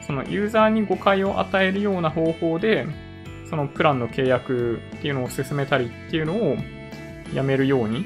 [0.06, 2.86] そのユーザーに誤解を与えるような方法で、
[3.48, 6.56] そのプランの契約っていうのを進めたりっていうのを
[7.32, 8.04] やめるように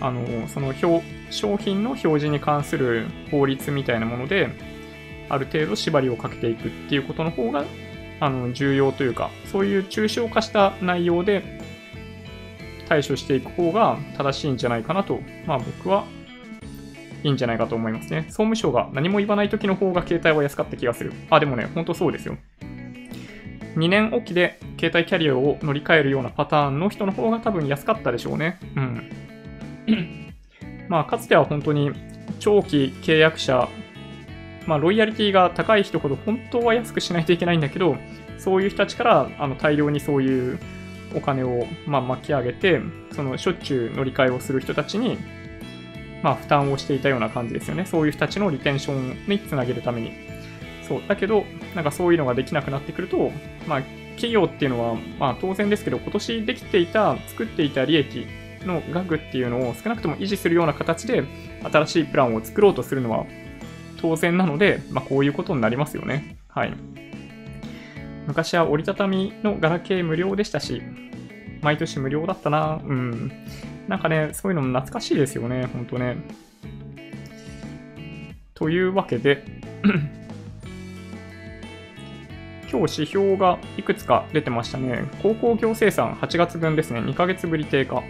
[0.00, 4.50] あの、その表、商品の表示に関する法律みたいなもので、
[5.28, 7.64] ある程度縛りをかけていくっていうことの方が、
[8.20, 11.60] あの、重要というか、そういう抽象化した内容で
[12.88, 16.04] 対処していく方が正しいんじゃないかなと、まあ僕は
[17.22, 18.24] いいんじゃないかと思いますね。
[18.28, 21.12] 総務省が何も言わない時の方が携帯は安かった気がする。
[21.30, 22.36] あ、でもね、ほんとそうですよ。
[23.76, 28.58] 2年おきで携帯キャリアを乗り換えるようなパターンの人の方が多分安かったでしょうね。
[29.86, 30.27] うん。
[30.88, 31.92] まあ、かつては本当に
[32.38, 33.68] 長期契約者、
[34.66, 37.96] まあ、ロイヤリティが高い人ほど本当は安くしないといけないんだけど、
[38.38, 40.58] そういう人たちからあの大量にそういう
[41.14, 42.80] お金を、まあ、巻き上げて、
[43.12, 45.18] そのしょっちゅう乗り換えをする人たちに、
[46.22, 47.86] まあ、負担をしていたような感じですよね。
[47.86, 50.12] そういう人たちのリテンションにつなげるために。
[50.86, 51.02] そう。
[51.06, 53.30] だけど、なんかそういうのができなくなってくると、
[53.66, 53.82] まあ、
[54.16, 58.26] 企業っていうのは、まあ当然ですけど、今年できていた、作っていた利益
[58.64, 61.24] の額っていうのを少なくとも維持するような形で、
[61.62, 63.26] 新しいプランを作ろうとするのは
[64.00, 66.36] 当然なので、まあこういうことになりますよね。
[66.48, 66.72] はい。
[68.26, 70.82] 昔は折りたたみのガラケー無料でしたし、
[71.62, 72.80] 毎年無料だったな。
[72.84, 73.32] うん。
[73.88, 76.16] なんかね、そういうのも懐かしいですよね、ほんとね。
[78.54, 79.44] というわけで
[82.70, 85.04] 今日指標がいくつか出てましたね。
[85.22, 87.00] 高校業生産8月分ですね。
[87.00, 88.02] 2ヶ月ぶり低下。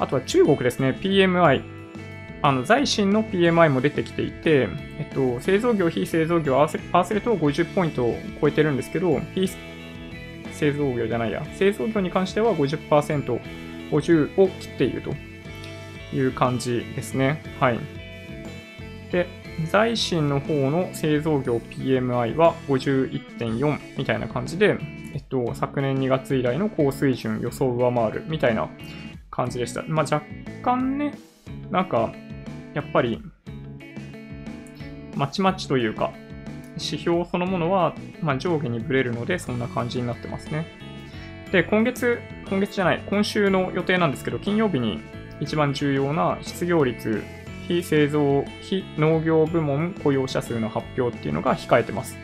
[0.00, 0.98] あとは中国ですね。
[1.00, 1.62] PMI。
[2.42, 9.48] あの、在新の PMI も出てきていて、えっと、製造業、非製造業合わせ合わせると50ポイントを超えてるんですけど、非
[10.52, 11.44] 製造業じゃないや。
[11.54, 13.40] 製造業に関しては50%、
[13.90, 15.14] 50を切っていると
[16.16, 17.42] いう感じですね。
[17.60, 17.78] はい。
[19.12, 19.26] で、
[19.70, 24.78] 在新の方の製造業 PMI は51.4みたいな感じで、
[25.12, 28.68] えっと、昨年2月以来の高水準予想上回るみたいな
[29.30, 29.82] 感じでした。
[29.82, 30.22] まあ、若
[30.62, 31.14] 干ね、
[31.70, 32.12] なんか、
[32.74, 33.22] やっぱり、
[35.16, 36.12] まちまちというか、
[36.74, 40.66] 指標そのものは、ま、上下にぶれるので、そんな感じになってますね。
[41.52, 42.18] で、今月、
[42.48, 45.00] 今月じゃない、今週の予定なんですけど、金曜日に
[45.40, 47.22] 一番重要な失業率
[47.66, 52.16] 非製造、非農業部門雇用者数の発表っていうのが控えてます。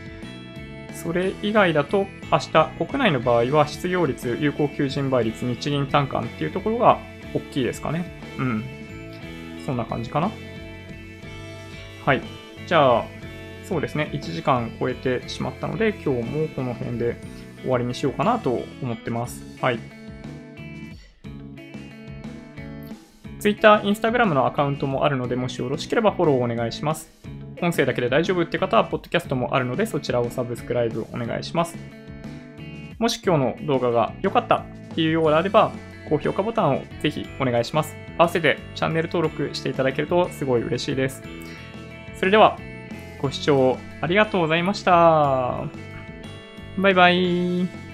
[0.97, 6.99] それ以外だと、明日、国内の場合は失業率、有効求人倍率、日銀単価っていうところが
[7.35, 8.21] 大きいですかね。
[8.39, 8.65] うん。
[9.65, 10.31] そんな感じかな。
[12.05, 12.23] はい。
[12.67, 13.05] じゃあ、
[13.65, 14.11] そうですね。
[14.13, 17.17] 1時間超えてしまったので、今日もこの辺で
[17.63, 19.45] 終わりにしようかなと思ってます。
[19.61, 19.79] はい。
[23.41, 27.11] Twitter、Instagram のアカウントもあるので、もしよろしければフォローお願いします。
[27.63, 31.77] 音声だけで大丈夫って方は、ポッドキャストもあるので、そちらをサブスクライブお願いします。
[32.99, 35.73] もし今日の動画が良かったっていうようであれば、
[36.09, 37.97] 高評価ボタンをぜひお願いします。
[38.19, 41.23] 合わせてチャンネル登録していただけるとすごい嬉しいです。
[42.15, 42.59] それでは、
[43.21, 45.65] ご視聴ありがとうございました。
[46.79, 47.86] バイバイ。